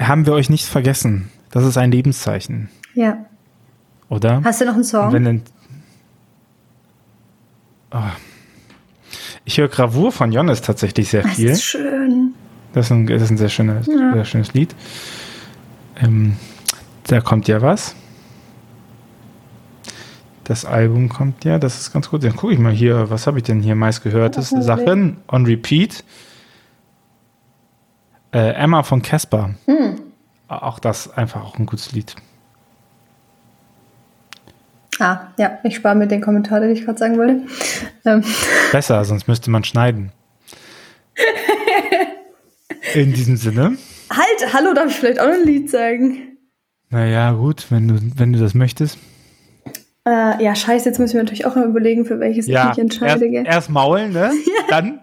haben 0.00 0.26
wir 0.26 0.32
euch 0.34 0.50
nicht 0.50 0.66
vergessen. 0.66 1.30
Das 1.50 1.64
ist 1.64 1.76
ein 1.78 1.90
Lebenszeichen, 1.92 2.68
Ja. 2.94 3.16
oder? 4.08 4.42
Hast 4.44 4.60
du 4.60 4.64
noch 4.66 4.74
einen 4.74 4.84
Song? 4.84 5.12
Wenn 5.12 5.42
oh. 7.92 7.98
Ich 9.44 9.58
höre 9.58 9.68
Gravur 9.68 10.10
von 10.10 10.32
Jonas 10.32 10.62
tatsächlich 10.62 11.10
sehr 11.10 11.22
das 11.22 11.34
viel. 11.34 11.50
ist 11.50 11.62
schön. 11.62 12.34
Das 12.72 12.86
ist 12.86 12.90
ein, 12.90 13.06
das 13.06 13.22
ist 13.22 13.30
ein 13.30 13.36
sehr, 13.36 13.48
schönes, 13.50 13.86
Ja. 13.86 14.12
sehr 14.14 14.24
schönes 14.24 14.52
Lied. 14.52 14.74
Ähm, 16.02 16.36
da 17.06 17.20
kommt 17.20 17.46
ja 17.46 17.62
was. 17.62 17.94
Das 20.44 20.66
Album 20.66 21.08
kommt 21.08 21.44
ja, 21.44 21.58
das 21.58 21.80
ist 21.80 21.92
ganz 21.92 22.10
gut. 22.10 22.22
Dann 22.22 22.36
gucke 22.36 22.52
ich 22.52 22.58
mal 22.58 22.72
hier, 22.72 23.08
was 23.10 23.26
habe 23.26 23.38
ich 23.38 23.44
denn 23.44 23.60
hier 23.60 23.74
meist 23.74 24.02
gehört? 24.02 24.36
Das 24.36 24.50
Ja, 24.50 24.60
Sachen 24.60 25.16
on 25.26 25.46
Repeat. 25.46 26.04
Äh, 28.32 28.52
Emma 28.52 28.82
von 28.82 29.00
Casper. 29.00 29.54
Hm. 29.66 30.00
Auch 30.48 30.78
das 30.78 31.10
einfach 31.16 31.42
auch 31.42 31.58
ein 31.58 31.64
gutes 31.64 31.92
Lied. 31.92 32.14
Ah, 35.00 35.28
ja, 35.38 35.58
ich 35.64 35.76
spare 35.76 35.94
mir 35.94 36.06
den 36.06 36.20
Kommentar, 36.20 36.60
den 36.60 36.70
ich 36.70 36.84
gerade 36.84 36.98
sagen 36.98 37.16
wollte. 37.16 37.46
Ähm, 38.04 38.22
Besser, 38.70 39.04
sonst 39.04 39.26
müsste 39.26 39.50
man 39.50 39.64
schneiden. 39.64 40.12
In 42.94 43.12
diesem 43.12 43.36
Sinne. 43.36 43.76
halt, 44.10 44.52
hallo, 44.52 44.74
darf 44.74 44.90
ich 44.90 44.96
vielleicht 44.96 45.20
auch 45.20 45.26
ein 45.26 45.44
Lied 45.44 45.70
sagen? 45.70 46.36
Naja, 46.90 47.32
gut, 47.32 47.66
wenn 47.70 47.88
du, 47.88 47.98
wenn 48.16 48.32
du 48.32 48.38
das 48.38 48.54
möchtest. 48.54 48.98
Äh, 50.06 50.42
ja, 50.44 50.54
scheiße, 50.54 50.86
jetzt 50.88 50.98
muss 50.98 51.10
ich 51.10 51.14
mir 51.14 51.22
natürlich 51.22 51.46
auch 51.46 51.56
noch 51.56 51.64
überlegen, 51.64 52.04
für 52.04 52.20
welches 52.20 52.46
Ja, 52.46 52.64
ich 52.64 52.68
mich 52.70 52.78
entscheide. 52.78 53.26
erst, 53.26 53.48
erst 53.48 53.70
maulen, 53.70 54.12
ne? 54.12 54.32
Dann 54.68 55.00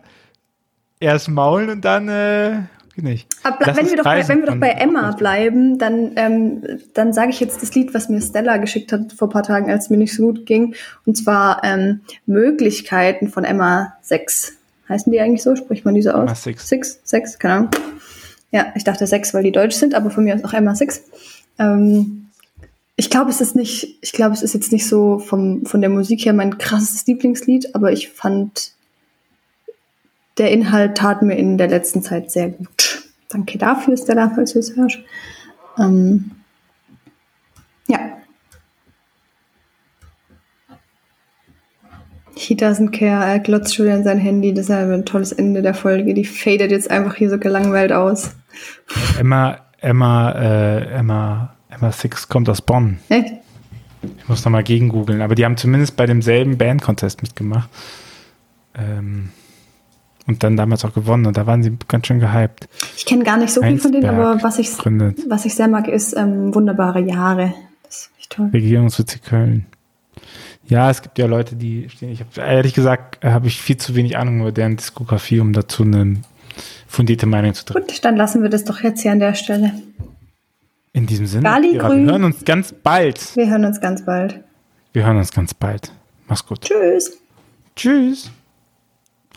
erst 1.00 1.30
maulen 1.30 1.70
und 1.72 1.84
dann 1.84 2.08
äh, 2.08 2.60
nicht. 2.96 3.28
Aber 3.44 3.58
Lass 3.66 3.78
wenn 3.78 3.90
wir, 3.90 3.98
doch 3.98 4.04
bei, 4.04 4.28
wenn 4.28 4.42
wir 4.42 4.46
doch 4.48 4.58
bei 4.58 4.70
Emma 4.70 5.12
bleiben, 5.12 5.78
dann, 5.80 6.12
ähm, 6.16 6.62
dann 6.94 7.14
sage 7.14 7.32
ich 7.32 7.40
jetzt 7.40 7.62
das 7.62 7.74
Lied, 7.74 7.94
was 7.94 8.10
mir 8.10 8.22
Stella 8.22 8.58
geschickt 8.58 8.92
hat 8.92 9.14
vor 9.14 9.28
ein 9.28 9.32
paar 9.32 9.44
Tagen, 9.44 9.72
als 9.72 9.86
es 9.86 9.90
mir 9.90 9.98
nicht 9.98 10.14
so 10.16 10.28
gut 10.28 10.46
ging. 10.46 10.76
Und 11.06 11.18
zwar 11.18 11.64
ähm, 11.64 12.02
Möglichkeiten 12.26 13.30
von 13.30 13.44
Emma 13.44 13.96
6. 14.02 14.54
Heißen 14.90 15.12
die 15.12 15.20
eigentlich 15.20 15.42
so? 15.42 15.56
Spricht 15.56 15.86
man 15.86 15.96
die 15.96 16.02
so 16.02 16.12
aus? 16.12 16.24
Emma 16.24 16.36
Six. 16.36 16.68
Six, 16.68 17.00
sechs, 17.04 17.40
keine 17.40 17.54
Ahnung. 17.56 17.70
Ja, 18.52 18.68
ich 18.76 18.84
dachte 18.84 19.08
6, 19.08 19.34
weil 19.34 19.44
die 19.44 19.54
deutsch 19.54 19.76
sind, 19.76 19.96
aber 19.96 20.12
von 20.12 20.26
mir 20.26 20.36
aus 20.36 20.44
auch 20.44 20.54
Emma 20.54 20.76
6. 20.76 21.04
Ähm, 21.58 22.28
ich 23.02 23.10
glaube, 23.10 23.32
es 23.32 23.42
ist 23.42 23.56
nicht, 23.56 23.98
ich 24.02 24.12
glaube, 24.12 24.36
es 24.36 24.44
ist 24.44 24.54
jetzt 24.54 24.72
nicht 24.72 24.88
so 24.88 25.18
vom, 25.18 25.66
von 25.66 25.82
der 25.82 25.90
Musik 25.90 26.24
her 26.24 26.34
mein 26.34 26.60
krasses 26.60 27.08
Lieblingslied, 27.08 27.74
aber 27.74 27.92
ich 27.92 28.10
fand, 28.10 28.74
der 30.38 30.52
Inhalt 30.52 30.98
tat 30.98 31.24
mir 31.24 31.34
in 31.34 31.58
der 31.58 31.68
letzten 31.68 32.04
Zeit 32.04 32.30
sehr 32.30 32.50
gut. 32.50 33.02
Danke 33.30 33.58
dafür, 33.58 33.98
Stella, 33.98 34.32
falls 34.36 34.54
du 34.54 34.60
es 34.60 34.76
hörst. 34.76 35.00
Ähm, 35.80 36.30
ja. 37.88 38.00
He 42.36 42.54
doesn't 42.54 42.92
care. 42.92 43.26
Er 43.26 43.40
glotzt 43.40 43.74
schon 43.74 43.86
wieder 43.88 43.96
in 43.96 44.04
sein 44.04 44.20
Handy. 44.20 44.54
Das 44.54 44.66
ist 44.66 44.72
ein 44.72 45.06
tolles 45.06 45.32
Ende 45.32 45.64
der 45.64 45.74
Folge. 45.74 46.14
Die 46.14 46.26
fadet 46.26 46.70
jetzt 46.70 46.92
einfach 46.92 47.16
hier 47.16 47.32
so 47.32 47.40
gelangweilt 47.40 47.94
aus. 47.94 48.36
Emma, 49.18 49.58
Emma, 49.80 50.34
äh, 50.34 50.86
Emma, 50.94 51.56
Emma 51.82 51.92
Six 51.92 52.30
kommt 52.30 52.48
aus 52.50 52.62
Bonn. 52.62 53.00
Echt? 53.10 53.34
Ich 54.18 54.28
muss 54.28 54.46
nochmal 54.46 54.64
gegen 54.64 54.90
googeln, 54.90 55.22
aber 55.22 55.36
die 55.36 55.46
haben 55.46 55.58
zumindest 55.58 55.96
bei 55.96 56.06
demselben 56.06 56.58
Band-Contest 56.58 57.22
mitgemacht. 57.22 57.70
Ähm, 58.76 59.30
und 60.28 60.44
dann 60.44 60.56
damals 60.56 60.86
auch 60.86 60.94
gewonnen 60.94 61.26
und 61.26 61.38
da 61.38 61.48
waren 61.48 61.64
sie 61.64 61.76
ganz 61.88 62.08
schön 62.08 62.20
gehypt. 62.20 62.68
Ich 62.96 63.06
kenne 63.06 63.24
gar 63.24 63.38
nicht 63.38 63.52
so 63.52 63.62
viel 63.62 63.80
von 63.80 63.92
denen, 63.92 64.06
aber 64.06 64.42
was 64.44 64.60
ich, 64.60 64.72
Gründet. 64.78 65.20
was 65.28 65.46
ich 65.46 65.56
sehr 65.56 65.68
mag, 65.68 65.88
ist 65.88 66.16
ähm, 66.16 66.54
Wunderbare 66.54 67.02
Jahre. 67.02 67.54
Das 67.84 67.96
ist 67.96 68.12
echt 68.20 68.32
toll. 68.32 68.50
Regierungsbezirk 68.54 69.24
Köln. 69.24 69.66
Ja, 70.68 70.90
es 70.90 71.02
gibt 71.02 71.18
ja 71.18 71.26
Leute, 71.26 71.56
die 71.56 71.90
stehen. 71.90 72.12
Ich 72.12 72.22
habe 72.22 72.30
ehrlich 72.40 72.74
gesagt, 72.74 73.26
habe 73.26 73.48
ich 73.48 73.62
viel 73.62 73.78
zu 73.78 73.96
wenig 73.96 74.18
Ahnung 74.18 74.42
über 74.42 74.52
deren 74.52 74.78
Diskografie, 74.78 75.40
um 75.40 75.54
dazu 75.54 75.84
eine 75.84 76.18
fundierte 76.88 77.26
Meinung 77.26 77.54
zu 77.54 77.66
treffen. 77.66 77.88
Gut, 77.88 78.06
dann 78.06 78.16
lassen 78.16 78.44
wir 78.44 78.50
das 78.50 78.64
doch 78.64 78.82
jetzt 78.82 79.02
hier 79.02 79.12
an 79.12 79.20
der 79.20 79.34
Stelle. 79.34 79.74
In 80.94 81.08
diesem 81.08 81.26
Sinne, 81.26 81.44
Gali 81.44 81.72
Kira, 81.72 81.88
grün. 81.88 82.06
wir 82.06 82.12
hören 82.12 82.24
uns 82.26 82.44
ganz 82.44 82.74
bald. 82.74 83.36
Wir 83.36 83.50
hören 83.50 83.66
uns 83.66 83.80
ganz 83.80 84.06
bald. 84.06 84.44
Wir 84.94 85.06
hören 85.06 85.18
uns 85.18 85.32
ganz 85.32 85.54
bald. 85.54 85.92
Mach's 86.28 86.46
gut. 86.46 86.62
Tschüss. 86.62 87.18
Tschüss. 87.76 88.30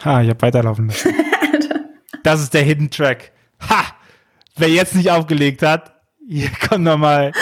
Ha, 0.04 0.22
ich 0.22 0.30
hab 0.30 0.42
weiterlaufen 0.42 0.88
lassen. 0.88 1.14
das 2.24 2.42
ist 2.42 2.54
der 2.54 2.62
Hidden 2.62 2.90
Track. 2.90 3.30
Ha! 3.68 3.84
Wer 4.56 4.68
jetzt 4.68 4.96
nicht 4.96 5.10
aufgelegt 5.10 5.62
hat, 5.62 5.94
hier 6.26 6.50
kommt 6.68 6.84
nochmal. 6.84 7.32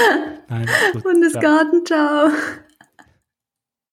Bundesgarten, 1.02 1.84
ciao. 1.86 2.28